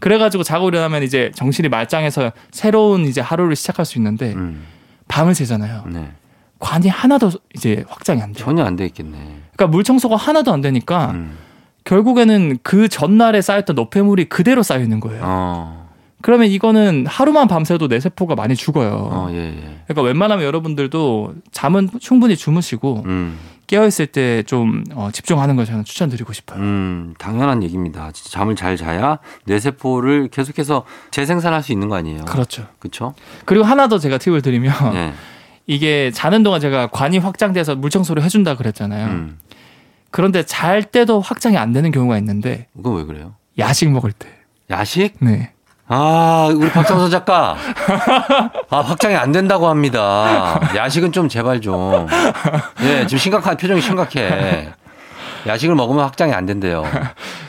그래가지고 0.00 0.42
자고 0.42 0.68
일어나면 0.68 1.02
이제 1.02 1.30
정신이 1.34 1.68
말짱해서 1.68 2.32
새로운 2.50 3.06
이제 3.06 3.20
하루를 3.20 3.56
시작할 3.56 3.84
수 3.84 3.98
있는데 3.98 4.32
음. 4.34 4.64
밤을 5.08 5.34
새잖아요. 5.34 5.84
네. 5.88 6.10
관이 6.58 6.88
하나도 6.88 7.30
이제 7.54 7.84
확장이 7.88 8.22
안 8.22 8.32
돼요. 8.32 8.44
전혀 8.44 8.64
안 8.64 8.76
돼 8.76 8.86
있겠네. 8.86 9.16
그러니까 9.54 9.66
물 9.68 9.84
청소가 9.84 10.16
하나도 10.16 10.52
안 10.52 10.60
되니까 10.60 11.10
음. 11.12 11.36
결국에는 11.84 12.58
그 12.62 12.88
전날에 12.88 13.42
쌓였던 13.42 13.76
노폐물이 13.76 14.26
그대로 14.30 14.62
쌓여 14.62 14.80
있는 14.80 15.00
거예요. 15.00 15.20
어. 15.24 15.84
그러면 16.22 16.46
이거는 16.48 17.04
하루만 17.06 17.48
밤새도 17.48 17.88
내 17.88 18.00
세포가 18.00 18.34
많이 18.34 18.56
죽어요. 18.56 19.10
어, 19.12 19.28
예, 19.32 19.36
예. 19.36 19.78
그러니까 19.86 20.00
웬만하면 20.02 20.46
여러분들도 20.46 21.34
잠은 21.52 21.90
충분히 22.00 22.34
주무시고 22.34 23.02
음. 23.04 23.38
깨어 23.66 23.86
있을 23.86 24.06
때좀 24.06 24.84
집중하는 25.12 25.56
걸 25.56 25.64
저는 25.64 25.84
추천드리고 25.84 26.32
싶어요. 26.32 26.60
음, 26.60 27.14
당연한 27.18 27.62
얘기입니다. 27.62 28.10
진짜 28.12 28.30
잠을 28.30 28.56
잘 28.56 28.76
자야 28.76 29.18
뇌세포를 29.46 30.28
계속해서 30.28 30.84
재생산할 31.10 31.62
수 31.62 31.72
있는 31.72 31.88
거 31.88 31.96
아니에요. 31.96 32.24
그렇죠. 32.26 32.66
그렇죠? 32.78 33.14
그리고 33.44 33.64
하나 33.64 33.88
더 33.88 33.98
제가 33.98 34.18
팁을 34.18 34.42
드리면 34.42 34.92
네. 34.92 35.12
이게 35.66 36.10
자는 36.10 36.42
동안 36.42 36.60
제가 36.60 36.88
관이 36.88 37.18
확장돼서 37.18 37.74
물 37.74 37.88
청소를 37.90 38.22
해준다 38.22 38.56
그랬잖아요. 38.56 39.06
음. 39.06 39.38
그런데 40.10 40.44
잘 40.44 40.82
때도 40.82 41.20
확장이 41.20 41.56
안 41.56 41.72
되는 41.72 41.90
경우가 41.90 42.18
있는데 42.18 42.68
그건 42.76 42.96
왜 42.96 43.04
그래요? 43.04 43.34
야식 43.58 43.90
먹을 43.90 44.12
때. 44.12 44.28
야식? 44.70 45.16
네. 45.20 45.53
아, 45.86 46.50
우리 46.54 46.70
박상선 46.70 47.10
작가. 47.10 47.56
아, 48.70 48.80
확장이 48.80 49.16
안 49.16 49.32
된다고 49.32 49.68
합니다. 49.68 50.58
야식은 50.74 51.12
좀 51.12 51.28
제발 51.28 51.60
좀. 51.60 52.06
예, 52.82 53.06
지금 53.06 53.18
심각한 53.18 53.56
표정이 53.56 53.80
심각해. 53.80 54.70
야식을 55.46 55.74
먹으면 55.74 56.04
확장이 56.04 56.32
안 56.32 56.46
된대요. 56.46 56.84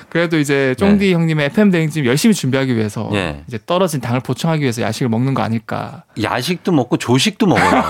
그래도 0.09 0.37
이제 0.37 0.75
쫑디 0.77 1.13
형님의 1.13 1.47
FM 1.47 1.71
대행진 1.71 2.05
열심히 2.05 2.33
준비하기 2.33 2.75
위해서 2.75 3.09
네. 3.11 3.43
이제 3.47 3.57
떨어진 3.65 3.99
당을 4.01 4.21
보충하기 4.21 4.61
위해서 4.61 4.81
야식을 4.81 5.09
먹는 5.09 5.33
거 5.33 5.41
아닐까. 5.41 6.03
야식도 6.21 6.71
먹고 6.71 6.97
조식도 6.97 7.47
먹어요. 7.47 7.83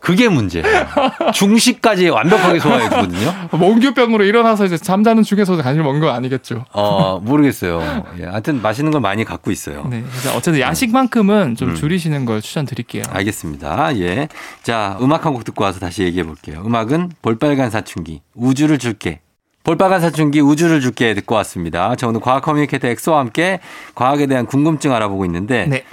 그게 0.00 0.28
문제예요. 0.28 0.66
중식까지 1.34 2.08
완벽하게 2.08 2.58
소화해 2.58 2.84
주거든요. 2.88 3.34
몽유병으로 3.52 4.24
일어나서 4.24 4.64
이제 4.64 4.76
잠자는 4.78 5.22
중에서도 5.22 5.62
간식 5.62 5.82
먹는 5.82 6.00
거 6.00 6.10
아니겠죠. 6.10 6.64
어, 6.72 7.20
모르겠어요. 7.20 8.04
예, 8.18 8.24
하여튼 8.24 8.62
맛있는 8.62 8.92
걸 8.92 9.00
많이 9.02 9.24
갖고 9.24 9.50
있어요. 9.50 9.86
네. 9.90 10.02
어쨌든 10.34 10.58
야식만큼은 10.60 11.56
좀 11.56 11.70
음. 11.70 11.74
줄이시는 11.74 12.24
걸 12.24 12.40
추천드릴게요. 12.40 13.02
알겠습니다. 13.10 13.96
예. 13.98 14.28
자, 14.62 14.96
음악 15.00 15.26
한 15.26 15.30
곡 15.30 15.44
듣고 15.44 15.62
와서 15.64 15.78
다시 15.78 16.02
얘기해 16.02 16.24
볼게요. 16.24 16.60
음악은 16.66 17.12
볼빨간 17.22 17.70
사춘기, 17.70 18.20
우주를 18.34 18.78
줄게. 18.78 19.20
볼빨간 19.62 20.00
사춘기, 20.00 20.40
우주를 20.40 20.80
줄게 20.80 21.12
듣고 21.14 21.34
왔습니다. 21.36 21.94
저 21.96 22.08
오늘 22.08 22.20
과학 22.20 22.42
커뮤니케이터 22.42 22.88
엑소와 22.88 23.18
함께 23.20 23.60
과학에 23.94 24.26
대한 24.26 24.46
궁금증 24.46 24.92
알아보고 24.94 25.24
있는데, 25.26 25.66
네. 25.66 25.84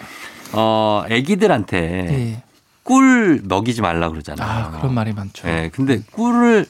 어, 0.53 1.03
애기들한테 1.09 1.77
예. 2.09 2.43
꿀 2.87 3.41
먹이지 3.43 3.81
말라 3.81 4.09
그러잖아요. 4.09 4.49
아, 4.49 4.71
그런 4.79 4.93
말이 4.93 5.11
많죠. 5.11 5.45
예, 5.49 5.69
근데 5.73 6.01
꿀을 6.13 6.65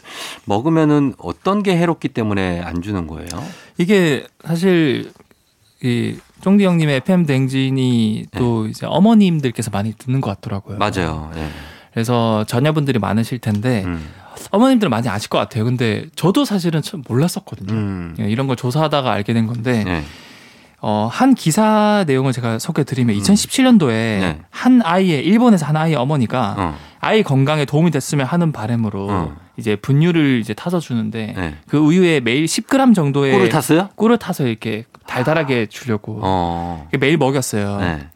먹으면은 0.46 1.14
어떤 1.20 1.62
게 1.62 1.78
해롭기 1.78 2.08
때문에 2.08 2.60
안 2.62 2.82
주는 2.82 3.06
거예요? 3.06 3.28
이게 3.78 4.26
사실 4.44 5.12
이 5.84 6.18
쫑디 6.42 6.66
형님의 6.66 6.96
FM 6.98 7.28
댕진이 7.28 8.26
또 8.36 8.66
이제 8.66 8.88
어머님들께서 8.88 9.70
많이 9.70 9.94
듣는 9.94 10.20
것 10.20 10.32
같더라고요. 10.32 10.80
네. 10.80 10.90
맞아요. 10.90 11.32
예. 11.36 11.50
그래서 11.94 12.44
자녀분들이 12.46 12.98
많으실 12.98 13.38
텐데 13.38 13.84
음. 13.86 14.04
어머님들 14.50 14.90
많이 14.90 15.08
아실 15.10 15.30
것 15.30 15.38
같아요. 15.38 15.66
근데 15.66 16.08
저도 16.16 16.46
사실은 16.46 16.82
참 16.82 17.04
몰랐었거든요. 17.08 17.72
음. 17.72 18.16
예, 18.20 18.24
이런 18.28 18.48
걸 18.48 18.56
조사하다가 18.56 19.12
알게 19.12 19.34
된 19.34 19.46
건데 19.46 19.84
네. 19.84 20.04
어, 20.80 21.10
한 21.12 21.34
기사 21.34 22.04
내용을 22.06 22.32
제가 22.34 22.60
소개드리면 22.60 23.16
2017년도에 23.16 23.90
음. 23.90 24.20
네. 24.22 24.42
한 24.52 24.82
아이의 24.84 25.26
일본에서 25.26 25.66
한 25.66 25.76
아이의 25.76 25.96
어머니가 25.96 26.56
어. 26.58 26.76
아이 27.00 27.24
건강에 27.24 27.66
도움이 27.66 27.90
됐으면 27.92 28.26
하는 28.28 28.52
바람으로 28.52 29.08
어. 29.10 29.36
이제 29.58 29.76
분유를 29.76 30.40
이제 30.40 30.54
타서 30.54 30.80
주는데 30.80 31.34
네. 31.36 31.56
그 31.68 31.78
우유에 31.78 32.20
매일 32.20 32.46
10g 32.46 32.94
정도의 32.94 33.34
꿀을 33.34 33.50
탔어요? 33.50 33.90
꿀을 33.96 34.18
타서 34.20 34.46
이렇게 34.46 34.86
달달하게 35.08 35.66
주려고 35.68 36.20
어. 36.22 36.88
매일 37.00 37.18
먹였어요. 37.18 37.78
네. 37.80 38.08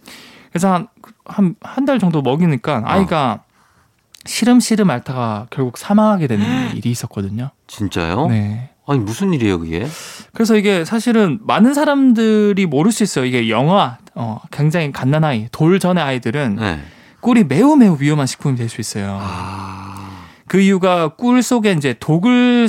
그래서 0.51 0.71
한 0.73 0.87
한 1.25 1.55
한 1.61 1.85
달 1.85 1.97
정도 1.97 2.21
먹이니까 2.21 2.81
아이가 2.85 3.43
시름시름 4.25 4.89
앓다가 4.89 5.47
결국 5.49 5.77
사망하게 5.77 6.27
되는 6.27 6.45
일이 6.75 6.91
있었거든요. 6.91 7.49
진짜요? 7.67 8.27
네. 8.27 8.70
아니 8.91 8.99
무슨 8.99 9.33
일이에요 9.33 9.59
그게? 9.59 9.87
그래서 10.33 10.55
이게 10.55 10.85
사실은 10.85 11.39
많은 11.43 11.73
사람들이 11.73 12.65
모를 12.65 12.91
수 12.91 13.03
있어요. 13.03 13.25
이게 13.25 13.49
영아, 13.49 13.97
어, 14.15 14.39
굉장히 14.51 14.91
갓난아이, 14.91 15.47
돌 15.51 15.79
전의 15.79 16.03
아이들은 16.03 16.55
네. 16.57 16.79
꿀이 17.21 17.43
매우 17.45 17.75
매우 17.75 17.97
위험한 17.99 18.27
식품이 18.27 18.55
될 18.55 18.69
수 18.69 18.81
있어요. 18.81 19.17
아 19.21 19.81
그 20.51 20.59
이유가 20.59 21.07
꿀 21.15 21.41
속에 21.41 21.71
이제 21.71 21.95
독을 21.97 22.67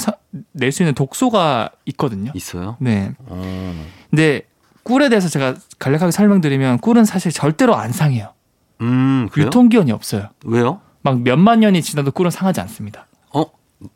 낼 0.52 0.70
수 0.70 0.84
있는 0.84 0.94
독소가 0.94 1.70
있거든요. 1.86 2.30
있어요? 2.32 2.76
네. 2.78 3.10
어. 3.26 3.74
근데 4.08 4.42
꿀에 4.84 5.08
대해서 5.08 5.28
제가 5.28 5.56
간략하게 5.80 6.12
설명드리면 6.12 6.78
꿀은 6.78 7.04
사실 7.04 7.32
절대로 7.32 7.74
안 7.74 7.90
상해요. 7.90 8.34
음? 8.82 9.28
유통기한이 9.36 9.90
없어요. 9.90 10.28
왜요? 10.44 10.80
막 11.02 11.22
몇만 11.22 11.58
년이 11.58 11.82
지나도 11.82 12.12
꿀은 12.12 12.30
상하지 12.30 12.60
않습니다. 12.60 13.08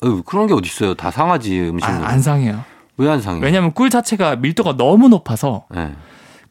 어? 0.02 0.06
어, 0.08 0.22
그런 0.22 0.46
게 0.46 0.54
어디 0.54 0.66
있어요? 0.68 0.94
다 0.94 1.10
상하지 1.10 1.58
아, 1.58 1.70
음식물. 1.70 2.04
안 2.06 2.20
상해요. 2.22 2.64
왜 2.98 3.08
안 3.08 3.20
상해? 3.20 3.40
왜냐하면 3.42 3.72
꿀 3.72 3.90
자체가 3.90 4.36
밀도가 4.36 4.76
너무 4.76 5.08
높아서 5.08 5.66
네. 5.74 5.92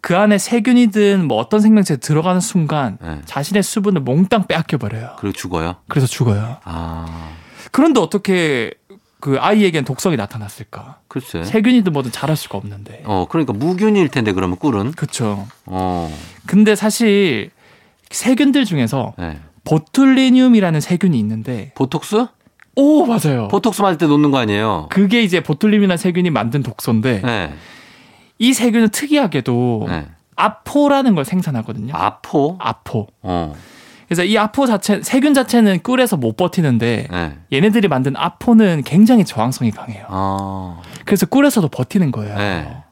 그 0.01 0.15
안에 0.15 0.37
세균이든 0.37 1.27
뭐 1.27 1.37
어떤 1.39 1.59
생명체 1.61 1.97
들어가는 1.97 2.39
순간 2.39 2.97
네. 3.01 3.21
자신의 3.25 3.63
수분을 3.63 4.01
몽땅 4.01 4.45
빼앗겨 4.47 4.77
버려요. 4.77 5.15
그리고 5.17 5.33
죽어요? 5.33 5.77
그래서 5.87 6.05
죽어요. 6.05 6.57
아 6.63 7.31
그런데 7.71 7.99
어떻게 7.99 8.71
그 9.19 9.37
아이에겐 9.39 9.85
독성이 9.85 10.17
나타났을까? 10.17 10.99
글쎄. 11.07 11.43
세균이든 11.43 11.91
뭐든 11.93 12.11
잘할 12.11 12.35
수가 12.37 12.59
없는데. 12.59 13.01
어 13.05 13.25
그러니까 13.27 13.53
무균일 13.53 14.09
텐데 14.09 14.31
그러면 14.31 14.57
꿀은? 14.57 14.91
그렇죠. 14.91 15.47
어. 15.65 16.15
근데 16.45 16.75
사실 16.75 17.49
세균들 18.11 18.65
중에서 18.65 19.15
네. 19.17 19.39
보툴리늄이라는 19.63 20.79
세균이 20.79 21.17
있는데 21.17 21.71
보톡스? 21.73 22.27
오 22.75 23.05
맞아요. 23.05 23.47
보톡스 23.49 23.81
맞을 23.81 23.97
때 23.97 24.05
놓는 24.05 24.31
거 24.31 24.37
아니에요? 24.37 24.87
그게 24.89 25.21
이제 25.21 25.41
보툴리늄이라는 25.41 25.97
세균이 25.97 26.29
만든 26.29 26.61
독소인데 26.61 27.21
네. 27.23 27.53
이 28.37 28.53
세균은 28.53 28.89
특이하게도 28.89 29.85
네. 29.87 30.05
아포라는 30.35 31.15
걸 31.15 31.23
생산하거든요. 31.25 31.93
아포? 31.95 32.57
아포. 32.59 33.07
어. 33.21 33.53
그래서 34.07 34.23
이 34.23 34.37
아포 34.37 34.67
자체 34.67 35.01
세균 35.01 35.33
자체는 35.33 35.79
꿀에서 35.81 36.17
못 36.17 36.35
버티는데 36.35 37.07
네. 37.09 37.37
얘네들이 37.53 37.87
만든 37.87 38.13
아포는 38.15 38.83
굉장히 38.85 39.25
저항성이 39.25 39.71
강해요. 39.71 40.05
어. 40.09 40.81
그래서 41.05 41.25
꿀에서도 41.25 41.67
버티는 41.69 42.11
거예요. 42.11 42.83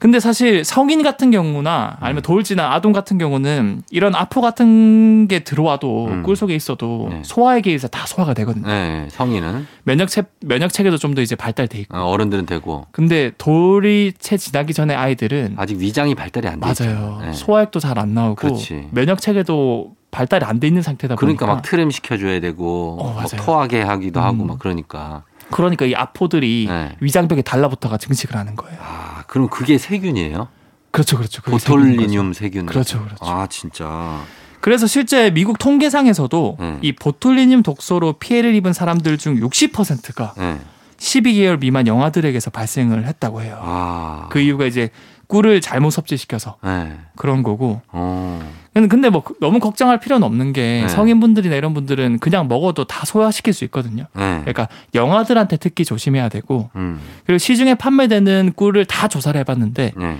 네. 0.00 0.10
근데 0.10 0.18
사실 0.18 0.64
성인 0.64 1.02
같은 1.02 1.30
경우나 1.30 1.98
아니면 2.00 2.22
돌지나 2.22 2.72
아동 2.72 2.92
같은 2.92 3.18
경우는 3.18 3.82
이런 3.90 4.14
아포 4.14 4.40
같은 4.40 5.28
게 5.28 5.40
들어와도 5.40 6.06
음. 6.06 6.22
꿀 6.22 6.36
속에 6.36 6.54
있어도 6.54 7.08
네. 7.10 7.20
소화에 7.22 7.60
의해서 7.66 7.86
다 7.86 8.06
소화가 8.06 8.32
되거든요. 8.34 8.66
네. 8.66 9.06
성인은 9.10 9.66
면역 9.84 10.08
체 10.08 10.22
면역 10.40 10.72
체계도 10.72 10.96
좀 10.96 11.14
더 11.14 11.20
이제 11.22 11.36
발달돼 11.36 11.78
있고. 11.80 11.96
어, 11.98 12.04
어른들은 12.06 12.46
되고 12.46 12.86
근데 12.92 13.32
돌이 13.36 14.14
채 14.18 14.36
지나기 14.38 14.72
전에 14.72 14.94
아이들은 14.94 15.54
아직 15.58 15.76
위장이 15.78 16.14
발달이 16.14 16.48
안 16.48 16.60
돼 16.60 16.66
맞아요. 16.66 17.18
네. 17.22 17.32
소화액도 17.32 17.78
잘 17.80 17.98
안 17.98 18.14
나오고 18.14 18.36
그렇지. 18.36 18.88
면역 18.92 19.20
체계도 19.20 19.96
발달이 20.10 20.44
안 20.44 20.58
돼 20.60 20.66
있는 20.68 20.80
상태다 20.82 21.16
그러니까 21.16 21.44
보니까 21.46 21.54
막 21.56 21.62
트램 21.62 21.90
시켜줘야 21.90 22.40
되고 22.40 22.96
어, 23.00 23.12
막. 23.14 23.26
토하게 23.36 23.82
하기도 23.82 24.20
하고 24.20 24.44
음. 24.44 24.46
막 24.46 24.58
그러니까 24.58 25.24
그러니까 25.50 25.84
이 25.84 25.94
아포들이 25.94 26.66
네. 26.68 26.96
위장벽에 27.00 27.42
달라붙어가 27.42 27.96
증식을 27.98 28.36
하는 28.36 28.54
거예요. 28.56 28.78
아 28.80 29.09
그럼 29.30 29.48
그게 29.48 29.78
세균이에요? 29.78 30.48
그렇죠, 30.90 31.16
그렇죠. 31.16 31.40
보톨리늄 31.42 32.32
세균 32.32 32.66
그렇죠, 32.66 32.98
그렇죠. 33.04 33.24
아 33.24 33.46
진짜 33.46 34.20
그래서 34.60 34.88
실제 34.88 35.30
미국 35.30 35.56
통계상에서도 35.58 36.56
네. 36.58 36.78
이 36.82 36.92
보툴리늄 36.92 37.62
독소로 37.62 38.14
피해를 38.14 38.56
입은 38.56 38.72
사람들 38.72 39.18
중 39.18 39.36
60%가 39.36 40.34
네. 40.36 40.58
12개월 40.98 41.60
미만 41.60 41.86
영아들에게서 41.86 42.50
발생을 42.50 43.06
했다고 43.06 43.42
해요. 43.42 43.56
아 43.60 44.26
그 44.30 44.40
이유가 44.40 44.64
이제 44.66 44.90
꿀을 45.28 45.60
잘못 45.60 45.90
섭취시켜서 45.90 46.56
네. 46.64 46.98
그런 47.16 47.44
거고. 47.44 47.80
어. 47.92 48.40
근데- 48.72 49.10
뭐 49.10 49.22
너무 49.40 49.58
걱정할 49.58 49.98
필요는 49.98 50.24
없는 50.24 50.52
게 50.52 50.82
네. 50.82 50.88
성인분들이나 50.88 51.56
이런 51.56 51.74
분들은 51.74 52.18
그냥 52.20 52.46
먹어도 52.48 52.84
다 52.84 53.04
소화시킬 53.04 53.52
수 53.52 53.64
있거든요. 53.64 54.04
네. 54.14 54.38
그러니까 54.40 54.68
영아들한테 54.94 55.56
특히 55.56 55.84
조심해야 55.84 56.28
되고 56.28 56.70
음. 56.76 57.00
그리고 57.26 57.38
시중에 57.38 57.74
판매되는 57.74 58.52
꿀을 58.54 58.84
다 58.84 59.08
조사를 59.08 59.38
해봤는데 59.40 59.92
네. 59.96 60.16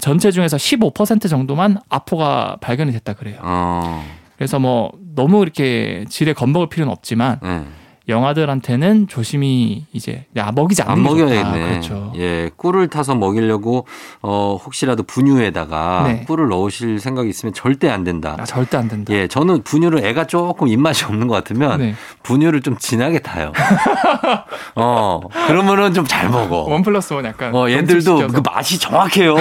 전체 0.00 0.30
중에서 0.30 0.56
15% 0.58 1.28
정도만 1.30 1.78
아포가 1.88 2.58
발견이 2.60 2.92
됐다 2.92 3.14
그래요. 3.14 3.38
어. 3.40 4.04
그래서 4.36 4.58
뭐 4.58 4.92
너무 5.14 5.40
이렇게 5.42 6.04
질에 6.10 6.34
겁먹을 6.34 6.68
필요는 6.68 6.92
없지만 6.92 7.40
네. 7.42 7.64
영아들한테는 8.08 9.08
조심히 9.08 9.84
이제 9.92 10.26
야, 10.36 10.52
먹이지 10.54 10.82
않는 10.82 10.92
안. 10.92 11.02
먹여야겠네. 11.02 11.68
그렇죠. 11.68 12.12
예, 12.16 12.50
꿀을 12.56 12.88
타서 12.88 13.14
먹이려고 13.16 13.86
어 14.22 14.56
혹시라도 14.64 15.02
분유에다가 15.02 16.04
네. 16.06 16.24
꿀을 16.26 16.48
넣으실 16.48 17.00
생각이 17.00 17.28
있으면 17.28 17.52
절대 17.52 17.90
안 17.90 18.04
된다. 18.04 18.36
아, 18.38 18.44
절대 18.44 18.76
안 18.76 18.88
된다. 18.88 19.12
예, 19.12 19.26
저는 19.28 19.62
분유를 19.64 20.04
애가 20.04 20.26
조금 20.28 20.68
입맛이 20.68 21.04
없는 21.04 21.26
것 21.26 21.34
같으면 21.34 21.78
네. 21.80 21.94
분유를 22.22 22.62
좀 22.62 22.76
진하게 22.78 23.18
타요. 23.20 23.52
어, 24.76 25.20
그러면은 25.46 25.92
좀 25.92 26.06
잘 26.06 26.28
먹어. 26.30 26.62
one 26.62 26.82
plus 26.82 27.12
one 27.12 27.24
약간. 27.24 27.52
어, 27.54 27.68
얘들도. 27.68 28.28
그 28.28 28.40
맛이 28.44 28.78
정확해요. 28.78 29.34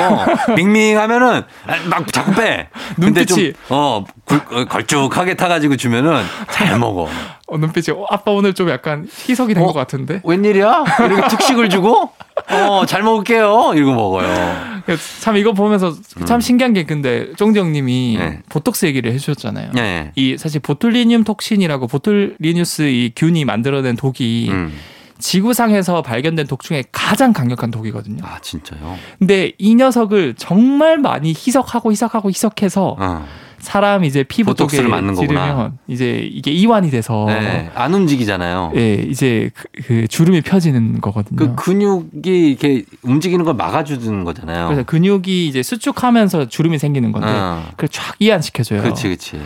밍밍하면은 0.56 1.44
막 1.90 2.12
자꾸 2.12 2.34
빼. 2.34 2.70
근데 2.96 3.24
눈빛이. 3.24 3.54
좀, 3.54 3.62
어, 3.70 4.04
굴- 4.26 4.42
어, 4.52 4.66
걸쭉하게 4.66 5.36
타가지고 5.36 5.78
주면은 5.78 6.24
잘 6.50 6.78
먹어. 6.80 7.08
어, 7.48 7.58
눈빛이 7.58 7.96
어, 7.96 8.06
아빠 8.10 8.32
오늘 8.32 8.54
좀 8.54 8.70
약간 8.70 9.08
희석이 9.30 9.54
된 9.54 9.64
어? 9.64 9.68
것 9.68 9.74
같은데. 9.74 10.22
웬일이야? 10.24 10.84
이렇게 11.06 11.28
특식을 11.28 11.70
주고, 11.70 12.10
어, 12.50 12.86
잘 12.88 13.04
먹을게요. 13.04 13.74
이러고 13.76 13.94
먹어요. 13.94 14.76
참 15.22 15.38
이거 15.38 15.54
보면서 15.54 15.96
참 16.26 16.40
신기한 16.42 16.74
게 16.74 16.84
근데 16.84 17.34
쫑지 17.34 17.60
형님이 17.60 18.18
음. 18.18 18.20
네. 18.20 18.40
보톡스 18.50 18.86
얘기를 18.86 19.12
해주셨잖아요. 19.14 19.72
네. 19.74 20.12
이 20.16 20.38
사실 20.38 20.60
botulinum 20.60 21.24
toxin이라고 21.24 21.88
보툴리누스 21.88 22.84
이 22.84 23.12
균이 23.16 23.46
만들어낸 23.46 23.96
독이 23.96 24.48
음. 24.52 24.74
지구상에서 25.18 26.02
발견된 26.02 26.46
독 26.48 26.62
중에 26.62 26.84
가장 26.92 27.34
강력한 27.34 27.72
독이거든요. 27.72 28.24
아, 28.24 28.40
진짜요? 28.42 28.98
근데 29.18 29.54
이 29.58 29.74
녀석을 29.76 30.36
정말 30.38 30.98
많이 30.98 31.30
희석하고 31.30 31.92
희석하고 31.92 32.30
희석해서 32.30 32.96
어. 33.00 33.26
사람 33.66 34.06
이제 34.06 34.24
피부 34.24 34.56
쪽에 34.56 34.78
보톡스를 34.78 34.90
맞는. 34.90 35.16
지르면 35.16 35.78
이제 35.88 36.28
이게 36.32 36.52
이완이 36.52 36.90
돼서 36.92 37.26
네. 37.28 37.70
안 37.76 37.94
움직이잖아요. 37.94 38.72
예, 38.76 38.94
이제 38.94 39.52
그, 39.54 39.68
그 39.86 40.08
주름이 40.08 40.42
펴지는 40.42 41.02
거거든요. 41.02 41.38
그 41.38 41.56
근육이 41.56 42.52
이렇게 42.52 42.86
움직이는 43.02 43.44
걸 43.44 43.56
막아주는 43.56 44.24
거잖아요. 44.24 44.68
그래서 44.68 44.84
근육이 44.84 45.48
이제 45.48 45.62
수축하면서 45.62 46.48
주름이 46.48 46.78
생기는 46.78 47.12
건데 47.12 47.28
어. 47.30 47.66
그걸 47.72 47.90
쫙 47.90 48.16
이완시켜줘요. 48.20 48.82
그렇지, 48.82 49.04
그렇지. 49.04 49.42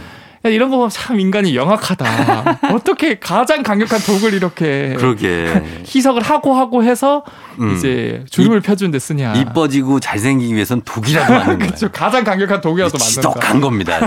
야, 0.46 0.50
이런 0.50 0.70
거 0.70 0.78
보면 0.78 0.90
참 0.90 1.20
인간이 1.20 1.56
영악하다. 1.56 2.60
어떻게 2.74 3.20
가장 3.20 3.62
강력한 3.62 4.00
독을 4.00 4.34
이렇게 4.34 4.96
그러게. 4.98 5.84
희석을 5.86 6.22
하고 6.22 6.54
하고 6.56 6.84
해서 6.84 7.24
음. 7.60 7.76
이제 7.76 8.24
주름을 8.30 8.62
펴주는 8.62 8.90
데 8.92 9.00
쓰냐. 9.00 9.34
이뻐지고 9.34 10.00
잘생기기 10.00 10.54
위해선 10.56 10.82
독이라도 10.86 11.34
맞는 11.34 11.46
거예요. 11.60 11.60
그렇죠. 11.60 11.92
가장 11.92 12.24
강력한 12.24 12.62
독이라도 12.62 12.98
만든다. 12.98 13.10
지독한 13.10 13.60
겁니다. 13.60 14.00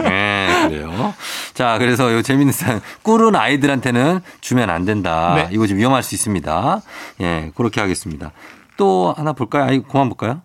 네, 0.00 0.66
그래요. 0.68 1.14
자, 1.54 1.78
그래서 1.78 2.12
요 2.12 2.20
재밌는 2.20 2.52
사연. 2.52 2.80
꿀은 3.02 3.34
아이들한테는 3.34 4.20
주면 4.42 4.68
안 4.68 4.84
된다. 4.84 5.32
네. 5.36 5.48
이거 5.52 5.66
좀 5.66 5.78
위험할 5.78 6.02
수 6.02 6.14
있습니다. 6.14 6.82
예, 7.22 7.52
그렇게 7.54 7.80
하겠습니다. 7.80 8.32
또 8.76 9.14
하나 9.16 9.32
볼까요? 9.32 9.64
아이, 9.64 9.80
그만 9.82 10.08
볼까요? 10.08 10.42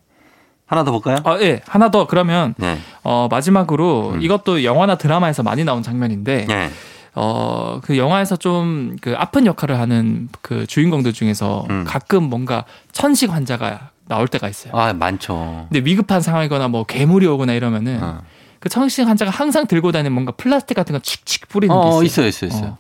하나 0.66 0.84
더 0.84 0.92
볼까요? 0.92 1.18
아, 1.24 1.38
예. 1.42 1.62
하나 1.68 1.92
더 1.92 2.08
그러면 2.08 2.56
네. 2.58 2.78
어, 3.04 3.28
마지막으로 3.30 4.12
음. 4.16 4.22
이것도 4.22 4.64
영화나 4.64 4.96
드라마에서 4.96 5.44
많이 5.44 5.64
나온 5.64 5.84
장면인데 5.84 6.46
네. 6.48 6.70
어, 7.14 7.80
그 7.84 7.98
영화에서 7.98 8.36
좀 8.36 8.96
그 9.02 9.14
아픈 9.18 9.46
역할을 9.46 9.80
하는 9.80 10.30
그 10.42 10.66
주인공들 10.66 11.14
중에서 11.14 11.66
음. 11.70 11.84
가끔 11.88 12.24
뭔가 12.24 12.66
천식 12.92 13.32
환자가 13.32 13.90
나올 14.08 14.28
때가 14.28 14.50
있어요. 14.50 14.74
아, 14.76 14.94
많죠. 14.94 15.68
근데 15.70 15.88
위급한 15.88 16.22
상황이거나 16.22 16.68
뭐 16.68 16.84
괴물이 16.86 17.26
오거나 17.28 17.54
이러면은 17.54 18.00
어. 18.02 18.22
그 18.60 18.70
천식 18.70 19.08
환자가 19.08 19.32
항상 19.32 19.68
들고 19.68 19.92
다니는 19.92 20.12
뭔가 20.12 20.32
플라스틱 20.32 20.74
같은 20.76 20.94
거 20.94 21.00
칙칙 21.00 21.48
뿌리는 21.48 21.74
게 21.76 21.80
어, 21.80 22.04
있어요. 22.04 22.28
있어요, 22.28 22.28
있어요, 22.28 22.48
있어요. 22.50 22.70
어. 22.72 22.78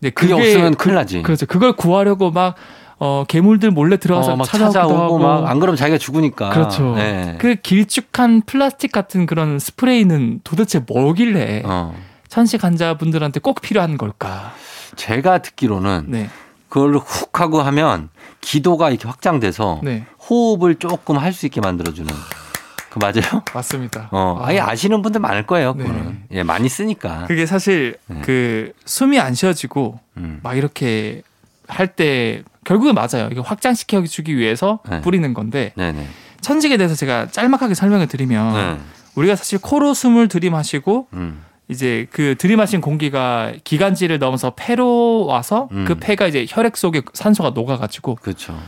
근데 0.00 0.10
그게 0.10 0.34
그게 0.34 0.42
없으면 0.48 0.74
큰일 0.74 0.96
나지. 0.96 1.22
그렇죠. 1.22 1.46
그걸 1.46 1.72
구하려고 1.74 2.30
막 2.30 2.54
어, 3.04 3.24
괴물들 3.26 3.72
몰래 3.72 3.96
들어가서 3.96 4.34
어, 4.34 4.42
찾아오고 4.44 5.18
막 5.18 5.48
안 5.48 5.58
그러면 5.58 5.76
자기가 5.76 5.98
죽으니까. 5.98 6.50
그렇죠. 6.50 6.94
네. 6.94 7.34
그 7.40 7.56
길쭉한 7.56 8.42
플라스틱 8.46 8.92
같은 8.92 9.26
그런 9.26 9.58
스프레이는 9.58 10.40
도대체 10.44 10.78
뭐길래 10.86 11.62
어. 11.64 11.94
천식 12.28 12.62
환자분들한테 12.62 13.40
꼭 13.40 13.60
필요한 13.60 13.98
걸까? 13.98 14.52
제가 14.94 15.38
듣기로는 15.38 16.04
네, 16.08 16.30
그걸 16.68 16.94
훅 16.96 17.40
하고 17.40 17.60
하면 17.62 18.08
기도가 18.40 18.90
이렇게 18.90 19.08
확장돼서 19.08 19.80
네, 19.82 20.04
호흡을 20.30 20.76
조금 20.76 21.18
할 21.18 21.32
수 21.32 21.46
있게 21.46 21.60
만들어주는. 21.60 22.08
그 22.90 22.98
맞아요? 23.00 23.42
맞습니다. 23.52 24.08
어, 24.12 24.38
아, 24.40 24.46
아예 24.48 24.60
아시는 24.60 25.02
분들 25.02 25.20
많을 25.20 25.44
거예요. 25.46 25.74
네. 25.74 25.84
그거는. 25.84 26.22
예, 26.30 26.42
많이 26.44 26.68
쓰니까. 26.68 27.24
그게 27.26 27.46
사실 27.46 27.96
네. 28.06 28.20
그 28.22 28.72
숨이 28.84 29.18
안 29.18 29.34
쉬어지고 29.34 29.98
음. 30.18 30.38
막 30.44 30.56
이렇게 30.56 31.22
할 31.66 31.88
때 31.88 32.42
결국은 32.64 32.94
맞아요. 32.94 33.28
이거 33.32 33.42
확장시켜 33.42 34.04
주기 34.04 34.36
위해서 34.36 34.80
네. 34.88 35.00
뿌리는 35.00 35.34
건데 35.34 35.72
네네. 35.76 36.06
천직에 36.40 36.76
대해서 36.76 36.94
제가 36.94 37.28
짤막하게 37.28 37.74
설명을 37.74 38.06
드리면 38.06 38.54
네. 38.54 38.80
우리가 39.14 39.36
사실 39.36 39.58
코로 39.58 39.94
숨을 39.94 40.28
들이마시고 40.28 41.08
음. 41.12 41.42
이제 41.68 42.06
그 42.10 42.34
들이마신 42.38 42.80
공기가 42.80 43.52
기관지를 43.64 44.18
넘어서 44.18 44.52
폐로 44.56 45.26
와서 45.26 45.68
음. 45.72 45.84
그 45.86 45.94
폐가 45.96 46.26
이제 46.26 46.46
혈액 46.48 46.76
속에 46.76 47.02
산소가 47.12 47.50
녹아가지고 47.50 48.16
그렇죠. 48.16 48.58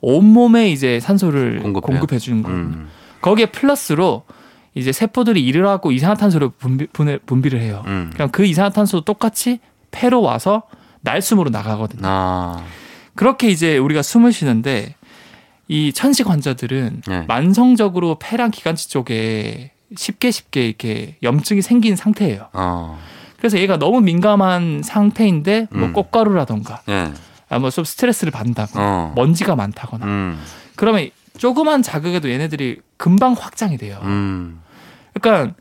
온몸에 0.00 0.70
이제 0.70 1.00
산소를 1.00 1.60
공급해요. 1.60 1.80
공급해 1.98 2.18
주는 2.18 2.42
거예요. 2.42 2.58
음. 2.58 2.88
거기에 3.20 3.46
플러스로 3.46 4.24
이제 4.74 4.92
세포들이 4.92 5.44
일을 5.44 5.66
하고 5.66 5.92
이산화탄소를 5.92 6.50
분비, 6.58 6.88
분비를 7.26 7.60
해요. 7.60 7.82
음. 7.86 8.10
그럼 8.12 8.30
그 8.30 8.44
이산화탄소도 8.44 9.04
똑같이 9.04 9.60
폐로 9.90 10.20
와서 10.20 10.64
날숨으로 11.00 11.50
나가거든요. 11.50 12.02
아. 12.04 12.62
그렇게 13.14 13.48
이제 13.48 13.78
우리가 13.78 14.02
숨을 14.02 14.32
쉬는데 14.32 14.94
이 15.68 15.92
천식 15.92 16.28
환자들은 16.28 17.02
네. 17.06 17.24
만성적으로 17.26 18.18
폐랑 18.18 18.50
기관지 18.50 18.90
쪽에 18.90 19.72
쉽게 19.96 20.30
쉽게 20.30 20.66
이렇게 20.66 21.16
염증이 21.22 21.62
생긴 21.62 21.96
상태예요. 21.96 22.48
어. 22.52 22.98
그래서 23.38 23.58
얘가 23.58 23.78
너무 23.78 24.00
민감한 24.00 24.82
상태인데 24.82 25.68
뭐 25.70 25.88
음. 25.88 25.92
꽃가루라던가 25.92 26.82
예. 26.88 27.12
아뭐 27.48 27.70
좀 27.70 27.84
스트레스를 27.84 28.30
받는다거나 28.30 28.84
어. 28.84 29.12
먼지가 29.14 29.54
많다거나 29.54 30.06
음. 30.06 30.40
그러면 30.76 31.10
조그만 31.36 31.82
자극에도 31.82 32.30
얘네들이 32.30 32.80
금방 32.96 33.32
확장이 33.32 33.76
돼요. 33.76 33.98
음. 34.02 34.60
그러니까 35.20 35.54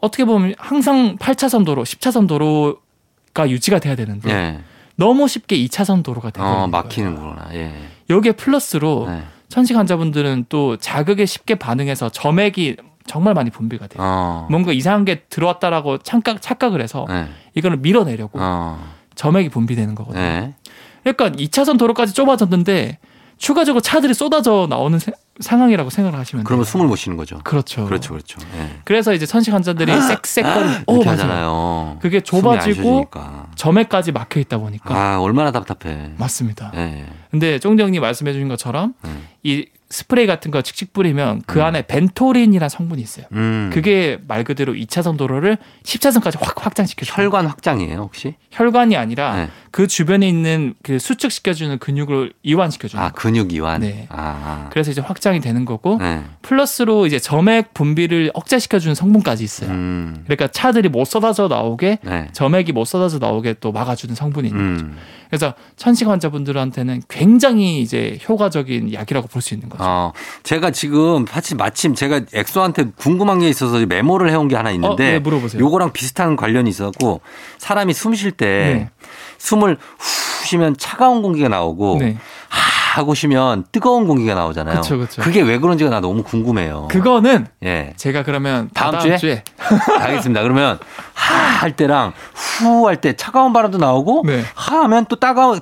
어떻게 0.00 0.24
보면 0.24 0.54
항상 0.58 1.16
8차선 1.16 1.64
도로, 1.64 1.82
10차선 1.82 2.28
도로가 2.28 3.48
유지가 3.48 3.78
돼야 3.78 3.96
되는데 3.96 4.30
예. 4.30 4.60
너무 4.96 5.28
쉽게 5.28 5.56
2차선 5.64 6.02
도로가 6.02 6.30
되버리는 6.30 6.62
어. 6.62 6.66
막히는구나. 6.66 7.48
예. 7.54 7.72
여기에 8.10 8.32
플러스로 8.32 9.06
네. 9.08 9.22
천식 9.48 9.76
환자분들은 9.76 10.46
또 10.48 10.76
자극에 10.76 11.26
쉽게 11.26 11.56
반응해서 11.56 12.08
점액이 12.10 12.76
정말 13.06 13.34
많이 13.34 13.50
분비가 13.50 13.86
돼요. 13.86 14.02
어. 14.02 14.48
뭔가 14.50 14.72
이상한 14.72 15.04
게 15.04 15.22
들어왔다라고 15.28 15.98
착각, 15.98 16.40
착각을 16.40 16.80
해서 16.80 17.06
네. 17.08 17.28
이거를 17.54 17.78
밀어내려고 17.78 18.38
어. 18.40 18.78
점액이 19.14 19.50
분비되는 19.50 19.94
거거든요. 19.94 20.22
네. 20.22 20.54
그러니까 21.02 21.30
2차선 21.30 21.78
도로까지 21.78 22.14
좁아졌는데 22.14 22.98
추가적으로 23.38 23.80
차들이 23.80 24.14
쏟아져 24.14 24.66
나오는 24.68 24.98
세- 24.98 25.12
상황이라고 25.40 25.90
생각을 25.90 26.18
하시면 26.18 26.44
그러면 26.44 26.64
돼요. 26.64 26.70
숨을 26.70 26.86
못 26.86 26.96
쉬는 26.96 27.16
거죠. 27.16 27.38
그렇죠. 27.42 27.84
그렇죠, 27.86 28.12
그렇죠. 28.12 28.38
예. 28.56 28.78
그래서 28.84 29.12
이제 29.12 29.26
천식 29.26 29.52
환자들이 29.52 29.90
쌕쌕거리 29.90 30.66
이렇게 30.68 30.84
오, 30.86 30.98
맞아요. 30.98 31.10
하잖아요. 31.10 31.98
그게 32.00 32.20
숨이 32.24 32.40
안 32.40 32.60
좁아지고. 32.60 33.10
점액까지 33.56 34.12
막혀 34.12 34.40
있다 34.40 34.58
보니까 34.58 34.94
아, 34.94 35.18
얼마나 35.20 35.50
답답해. 35.50 36.10
맞습니다. 36.18 36.70
예. 36.76 37.06
근데 37.30 37.58
쫑정님 37.58 38.00
말씀해 38.00 38.32
주신 38.32 38.48
것처럼 38.48 38.94
네. 39.02 39.10
이 39.42 39.66
스프레이 39.90 40.26
같은 40.26 40.50
거 40.50 40.62
칙칙 40.62 40.92
뿌리면 40.92 41.42
그 41.46 41.60
음. 41.60 41.64
안에 41.64 41.82
벤토린이라는 41.86 42.68
성분이 42.68 43.00
있어요. 43.02 43.26
음. 43.32 43.70
그게 43.72 44.18
말 44.26 44.42
그대로 44.42 44.72
2차선 44.72 45.16
도로를 45.16 45.58
10차선까지 45.84 46.36
확 46.40 46.64
확장시켜 46.66 47.04
줘요. 47.06 47.24
혈관 47.24 47.46
확장이에요, 47.46 47.98
혹시? 47.98 48.34
혈관이 48.50 48.96
아니라 48.96 49.34
네. 49.36 49.50
그 49.74 49.88
주변에 49.88 50.28
있는 50.28 50.74
그 50.84 51.00
수축시켜 51.00 51.52
주는 51.52 51.80
근육을 51.80 52.32
이완시켜 52.44 52.86
주는 52.86 53.02
아. 53.02 53.10
근육 53.10 53.52
이완. 53.52 53.80
네. 53.80 54.06
아. 54.08 54.68
그래서 54.70 54.92
이제 54.92 55.00
확장이 55.00 55.40
되는 55.40 55.64
거고 55.64 55.98
네. 55.98 56.22
플러스로 56.42 57.06
이제 57.08 57.18
점액 57.18 57.74
분비를 57.74 58.30
억제시켜 58.34 58.78
주는 58.78 58.94
성분까지 58.94 59.42
있어요. 59.42 59.70
음. 59.70 60.22
그러니까 60.26 60.46
차들이 60.46 60.88
못 60.88 61.06
쏟아져 61.06 61.48
나오게 61.48 61.98
네. 62.04 62.28
점액이 62.30 62.70
못 62.70 62.84
쏟아져 62.84 63.18
나오게 63.18 63.56
또 63.58 63.72
막아주는 63.72 64.14
성분이 64.14 64.46
있는 64.46 64.74
거죠. 64.74 64.86
음. 64.86 64.96
그래서 65.28 65.54
천식 65.74 66.06
환자분들한테는 66.06 67.02
굉장히 67.08 67.80
이제 67.80 68.20
효과적인 68.28 68.92
약이라고 68.92 69.26
볼 69.26 69.42
수 69.42 69.54
있는 69.54 69.68
거죠. 69.68 69.82
어, 69.84 70.12
제가 70.44 70.70
지금 70.70 71.24
마침, 71.24 71.56
마침 71.56 71.96
제가 71.96 72.20
엑소한테 72.32 72.92
궁금한 72.96 73.40
게 73.40 73.48
있어서 73.48 73.84
메모를 73.84 74.30
해온 74.30 74.46
게 74.46 74.54
하나 74.54 74.70
어, 74.70 74.72
있는데 74.72 75.12
네, 75.14 75.18
물어보세요. 75.18 75.60
요거랑 75.60 75.92
비슷한 75.92 76.36
관련이 76.36 76.70
있었고 76.70 77.20
사람이 77.58 77.92
숨 77.92 78.14
쉴때 78.14 78.46
네. 78.46 78.90
숨을 79.38 79.63
후 79.72 80.46
쉬면 80.46 80.76
차가운 80.78 81.22
공기가 81.22 81.48
나오고 81.48 81.96
네. 82.00 82.16
하 82.48 83.00
하고 83.00 83.14
쉬면 83.14 83.64
뜨거운 83.72 84.06
공기가 84.06 84.34
나오잖아요. 84.34 84.80
그쵸, 84.82 84.98
그쵸. 84.98 85.22
게왜 85.22 85.58
그런지가 85.58 85.90
나 85.90 85.98
너무 86.00 86.22
궁금해요. 86.22 86.86
그거는 86.90 87.46
예. 87.64 87.92
제가 87.96 88.22
그러면 88.22 88.70
다음 88.72 88.92
다음, 88.92 89.02
주에? 89.02 89.16
주에, 89.16 89.42
알겠습니다. 90.00 90.42
그러면 90.42 90.78
하 91.14 91.34
할 91.64 91.74
때랑 91.76 92.12
후 92.34 92.86
할 92.86 93.00
때 93.00 93.14
차가운 93.16 93.52
바람도 93.52 93.78
나오고 93.78 94.22
네. 94.26 94.44
하 94.54 94.82
하면 94.84 95.06
또 95.08 95.16
따가운 95.16 95.60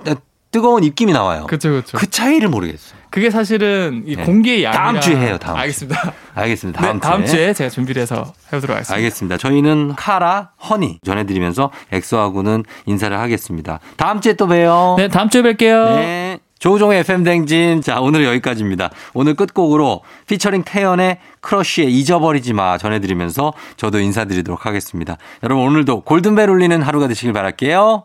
뜨거운 0.52 0.84
입김이 0.84 1.12
나와요. 1.12 1.46
그렇죠, 1.48 1.70
그렇죠. 1.70 1.98
그 1.98 2.08
차이를 2.08 2.48
모르겠어요. 2.48 3.00
그게 3.10 3.30
사실은 3.30 4.04
이 4.06 4.16
네. 4.16 4.24
공기의 4.24 4.64
양이랑 4.64 4.84
다음 4.84 5.00
주에 5.00 5.16
해요, 5.16 5.38
다음 5.38 5.56
주에. 5.56 5.62
알겠습니다. 5.62 6.12
알겠습니다. 6.34 6.80
다음, 6.80 6.94
네, 6.94 7.00
다음 7.00 7.24
주에. 7.24 7.36
주에 7.36 7.52
제가 7.54 7.70
준비를 7.70 8.02
해서 8.02 8.32
해보도록 8.46 8.76
하겠습니다. 8.76 8.94
알겠습니다. 8.94 9.36
저희는 9.38 9.94
카라, 9.96 10.50
허니 10.68 11.00
전해드리면서 11.04 11.70
엑소하고는 11.90 12.64
인사를 12.86 13.18
하겠습니다. 13.18 13.80
다음 13.96 14.20
주에 14.20 14.34
또 14.34 14.46
봬요. 14.46 14.94
네, 14.98 15.08
다음 15.08 15.28
주에 15.28 15.42
뵐게요. 15.42 15.96
네. 15.96 16.38
조종의 16.58 17.00
FM 17.00 17.24
댕진. 17.24 17.80
자, 17.82 18.00
오늘 18.00 18.24
여기까지입니다. 18.24 18.90
오늘 19.14 19.34
끝곡으로 19.34 20.02
피처링 20.28 20.62
태연의 20.64 21.18
크러쉬의 21.40 21.92
잊어버리지 21.92 22.52
마 22.52 22.78
전해드리면서 22.78 23.52
저도 23.76 23.98
인사드리도록 23.98 24.64
하겠습니다. 24.64 25.16
여러분 25.42 25.66
오늘도 25.66 26.02
골든벨 26.02 26.48
울리는 26.48 26.80
하루가 26.80 27.08
되시길 27.08 27.32
바랄게요. 27.32 28.04